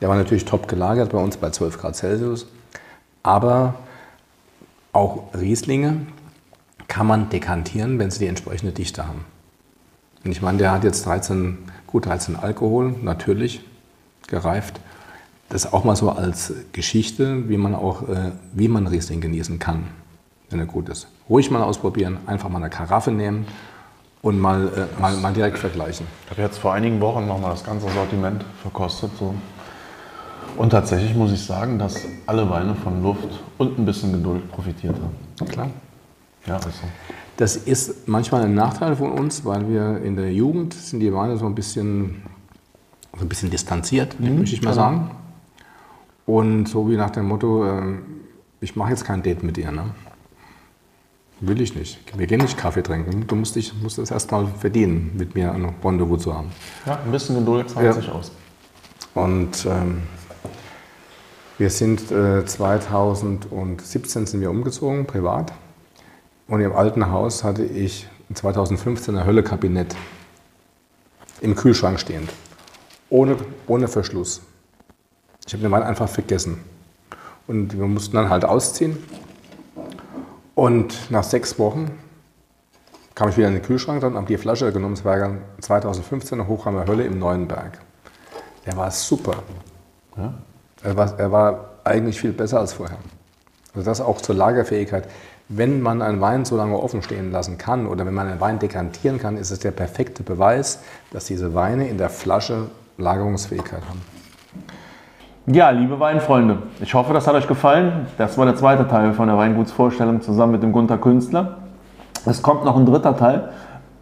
Der 0.00 0.08
war 0.08 0.16
natürlich 0.16 0.44
top 0.44 0.66
gelagert 0.66 1.12
bei 1.12 1.18
uns 1.18 1.36
bei 1.36 1.50
12 1.50 1.78
Grad 1.78 1.96
Celsius, 1.96 2.46
aber 3.22 3.74
auch 4.92 5.34
Rieslinge 5.34 6.06
kann 6.88 7.06
man 7.06 7.30
dekantieren, 7.30 7.98
wenn 7.98 8.10
sie 8.10 8.20
die 8.20 8.26
entsprechende 8.26 8.72
Dichte 8.72 9.06
haben. 9.06 9.24
Und 10.24 10.32
ich 10.32 10.42
meine, 10.42 10.58
der 10.58 10.72
hat 10.72 10.84
jetzt 10.84 11.06
13, 11.06 11.58
gut 11.86 12.06
13 12.06 12.36
Alkohol, 12.36 12.94
natürlich 13.02 13.62
gereift. 14.26 14.80
Das 15.48 15.72
auch 15.72 15.84
mal 15.84 15.96
so 15.96 16.10
als 16.10 16.52
Geschichte, 16.72 17.48
wie 17.48 17.58
man 17.58 17.74
auch, 17.74 18.08
äh, 18.08 18.32
wie 18.54 18.68
man 18.68 18.86
Riesling 18.86 19.20
genießen 19.20 19.58
kann 19.58 19.84
wenn 20.52 20.60
er 20.60 20.66
gut 20.66 20.88
ist. 20.88 21.08
Ruhig 21.28 21.50
mal 21.50 21.62
ausprobieren, 21.62 22.18
einfach 22.26 22.48
mal 22.48 22.58
eine 22.58 22.70
Karaffe 22.70 23.10
nehmen 23.10 23.46
und 24.22 24.38
mal, 24.38 24.68
äh, 24.68 25.00
mal, 25.00 25.16
mal, 25.16 25.32
direkt 25.32 25.58
vergleichen. 25.58 26.06
Ich 26.24 26.30
habe 26.30 26.42
jetzt 26.42 26.58
vor 26.58 26.72
einigen 26.72 27.00
Wochen 27.00 27.26
nochmal 27.26 27.50
das 27.50 27.64
ganze 27.64 27.88
Sortiment 27.90 28.44
verkostet. 28.62 29.10
So. 29.18 29.34
Und 30.56 30.70
tatsächlich 30.70 31.14
muss 31.14 31.32
ich 31.32 31.44
sagen, 31.44 31.78
dass 31.78 32.06
alle 32.26 32.48
Weine 32.48 32.74
von 32.74 33.02
Luft 33.02 33.28
und 33.58 33.78
ein 33.78 33.84
bisschen 33.84 34.12
Geduld 34.12 34.50
profitiert 34.50 34.96
haben. 34.96 35.48
Klar. 35.48 35.70
Ja, 36.46 36.54
also. 36.54 36.70
Das 37.36 37.56
ist 37.56 38.08
manchmal 38.08 38.42
ein 38.42 38.54
Nachteil 38.54 38.96
von 38.96 39.12
uns, 39.12 39.44
weil 39.44 39.68
wir 39.68 40.02
in 40.02 40.16
der 40.16 40.32
Jugend 40.32 40.74
sind 40.74 41.00
die 41.00 41.12
Weine 41.12 41.36
so 41.36 41.46
ein 41.46 41.54
bisschen, 41.54 42.22
so 43.16 43.24
ein 43.24 43.28
bisschen 43.28 43.50
distanziert, 43.50 44.18
mhm, 44.20 44.38
möchte 44.38 44.54
ich 44.54 44.62
mal 44.62 44.74
sagen. 44.74 45.10
Und 46.26 46.66
so 46.66 46.88
wie 46.88 46.96
nach 46.96 47.10
dem 47.10 47.26
Motto, 47.26 47.64
äh, 47.64 47.98
ich 48.60 48.76
mache 48.76 48.90
jetzt 48.90 49.04
kein 49.04 49.22
Date 49.22 49.42
mit 49.42 49.56
dir. 49.56 49.72
Ne? 49.72 49.86
Will 51.44 51.60
ich 51.60 51.74
nicht. 51.74 51.98
Wir 52.16 52.28
gehen 52.28 52.40
nicht 52.40 52.56
Kaffee 52.56 52.82
trinken. 52.82 53.26
Du 53.26 53.34
musst, 53.34 53.56
dich, 53.56 53.74
musst 53.82 53.98
das 53.98 54.12
erstmal 54.12 54.46
verdienen, 54.46 55.10
mit 55.18 55.34
mir 55.34 55.52
ein 55.52 55.74
Rendezvous 55.82 56.22
zu 56.22 56.34
haben. 56.34 56.52
Ja, 56.86 57.00
ein 57.04 57.10
bisschen 57.10 57.34
Geduld 57.36 57.68
zahlt 57.68 57.84
ja. 57.84 57.92
sich 57.92 58.08
aus. 58.08 58.30
Und 59.14 59.66
ähm, 59.66 60.02
Wir 61.58 61.68
sind 61.68 62.10
äh, 62.10 62.44
2017 62.44 64.26
sind 64.26 64.40
wir 64.40 64.50
umgezogen, 64.50 65.06
privat. 65.06 65.52
Und 66.48 66.60
im 66.60 66.72
alten 66.72 67.10
Haus 67.10 67.44
hatte 67.44 67.64
ich 67.64 68.06
2015 68.32 69.16
ein 69.16 69.26
Höllekabinett 69.26 69.94
im 71.40 71.54
Kühlschrank 71.54 72.00
stehend. 72.00 72.30
Ohne, 73.10 73.36
ohne 73.66 73.88
Verschluss. 73.88 74.42
Ich 75.46 75.52
habe 75.52 75.62
den 75.62 75.70
Wein 75.70 75.82
einfach 75.82 76.08
vergessen. 76.08 76.58
Und 77.46 77.76
wir 77.76 77.86
mussten 77.86 78.16
dann 78.16 78.30
halt 78.30 78.44
ausziehen. 78.44 78.96
Und 80.54 81.10
nach 81.10 81.24
sechs 81.24 81.58
Wochen 81.58 81.90
kam 83.14 83.28
ich 83.28 83.36
wieder 83.36 83.48
in 83.48 83.54
den 83.54 83.62
Kühlschrank, 83.62 84.00
dann 84.00 84.14
habe 84.14 84.26
die 84.26 84.36
Flasche 84.36 84.72
genommen, 84.72 84.94
es 84.94 85.04
war 85.04 85.18
2015 85.60 86.46
Hochheimer 86.46 86.86
Hölle 86.86 87.04
im 87.04 87.18
Neuenberg. 87.18 87.78
Der 88.66 88.76
war 88.76 88.90
super. 88.90 89.42
Ja? 90.16 90.34
Er, 90.82 90.96
war, 90.96 91.18
er 91.18 91.32
war 91.32 91.70
eigentlich 91.84 92.20
viel 92.20 92.32
besser 92.32 92.60
als 92.60 92.72
vorher. 92.72 92.98
Also 93.74 93.88
das 93.88 94.00
auch 94.00 94.20
zur 94.20 94.34
Lagerfähigkeit. 94.34 95.08
Wenn 95.48 95.80
man 95.80 96.02
einen 96.02 96.20
Wein 96.20 96.44
so 96.44 96.56
lange 96.56 96.78
offen 96.78 97.02
stehen 97.02 97.30
lassen 97.30 97.58
kann 97.58 97.86
oder 97.86 98.06
wenn 98.06 98.14
man 98.14 98.28
einen 98.28 98.40
Wein 98.40 98.58
dekantieren 98.58 99.18
kann, 99.18 99.36
ist 99.36 99.50
es 99.50 99.58
der 99.58 99.72
perfekte 99.72 100.22
Beweis, 100.22 100.80
dass 101.10 101.26
diese 101.26 101.54
Weine 101.54 101.88
in 101.88 101.98
der 101.98 102.08
Flasche 102.08 102.70
Lagerungsfähigkeit 102.96 103.82
haben. 103.88 104.00
Ja, 105.46 105.70
liebe 105.70 105.98
Weinfreunde, 105.98 106.58
ich 106.80 106.94
hoffe, 106.94 107.12
das 107.12 107.26
hat 107.26 107.34
euch 107.34 107.48
gefallen. 107.48 108.06
Das 108.16 108.38
war 108.38 108.44
der 108.44 108.54
zweite 108.54 108.86
Teil 108.86 109.12
von 109.12 109.26
der 109.26 109.36
Weingutsvorstellung 109.36 110.20
zusammen 110.20 110.52
mit 110.52 110.62
dem 110.62 110.70
Gunther 110.70 110.98
Künstler. 110.98 111.56
Es 112.24 112.42
kommt 112.42 112.64
noch 112.64 112.76
ein 112.76 112.86
dritter 112.86 113.16
Teil. 113.16 113.48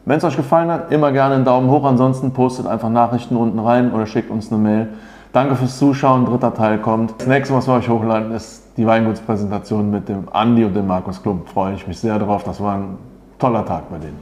Wenn 0.05 0.19
es 0.19 0.25
euch 0.25 0.37
gefallen 0.37 0.71
hat, 0.71 0.93
immer 0.93 1.13
gerne 1.13 1.37
einen 1.37 1.47
Daumen 1.47 1.71
hoch. 1.71 1.85
Ansonsten 1.85 2.33
postet 2.35 2.67
einfach 2.67 2.91
Nachrichten 2.91 3.37
unten 3.37 3.59
rein 3.59 3.91
oder 3.93 4.07
schickt 4.07 4.31
uns 4.31 4.53
eine 4.53 4.61
Mail. 4.61 4.89
Danke 5.33 5.57
fürs 5.57 5.79
Zuschauen. 5.79 6.27
Dritter 6.27 6.53
Teil 6.53 6.77
kommt. 6.77 7.15
Das 7.17 7.27
nächste, 7.27 7.55
was 7.55 7.67
wir 7.67 7.73
euch 7.73 7.89
hochladen, 7.89 8.33
ist 8.33 8.77
die 8.77 8.87
Weingutspräsentation 8.87 9.91
mit 9.91 10.11
dem 10.11 10.29
Andi 10.31 10.67
und 10.67 10.75
dem 10.75 10.89
Markus 10.89 11.23
Klump. 11.23 11.49
Freue 11.49 11.73
ich 11.73 11.87
mich 11.87 11.99
sehr 11.99 12.19
drauf. 12.19 12.45
Das 12.45 12.63
war 12.63 12.75
ein 12.75 12.99
toller 13.39 13.65
Tag 13.65 13.89
bei 13.91 13.97
denen. 13.97 14.19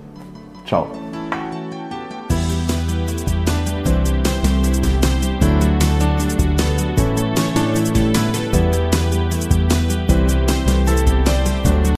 Ciao. 0.65 0.87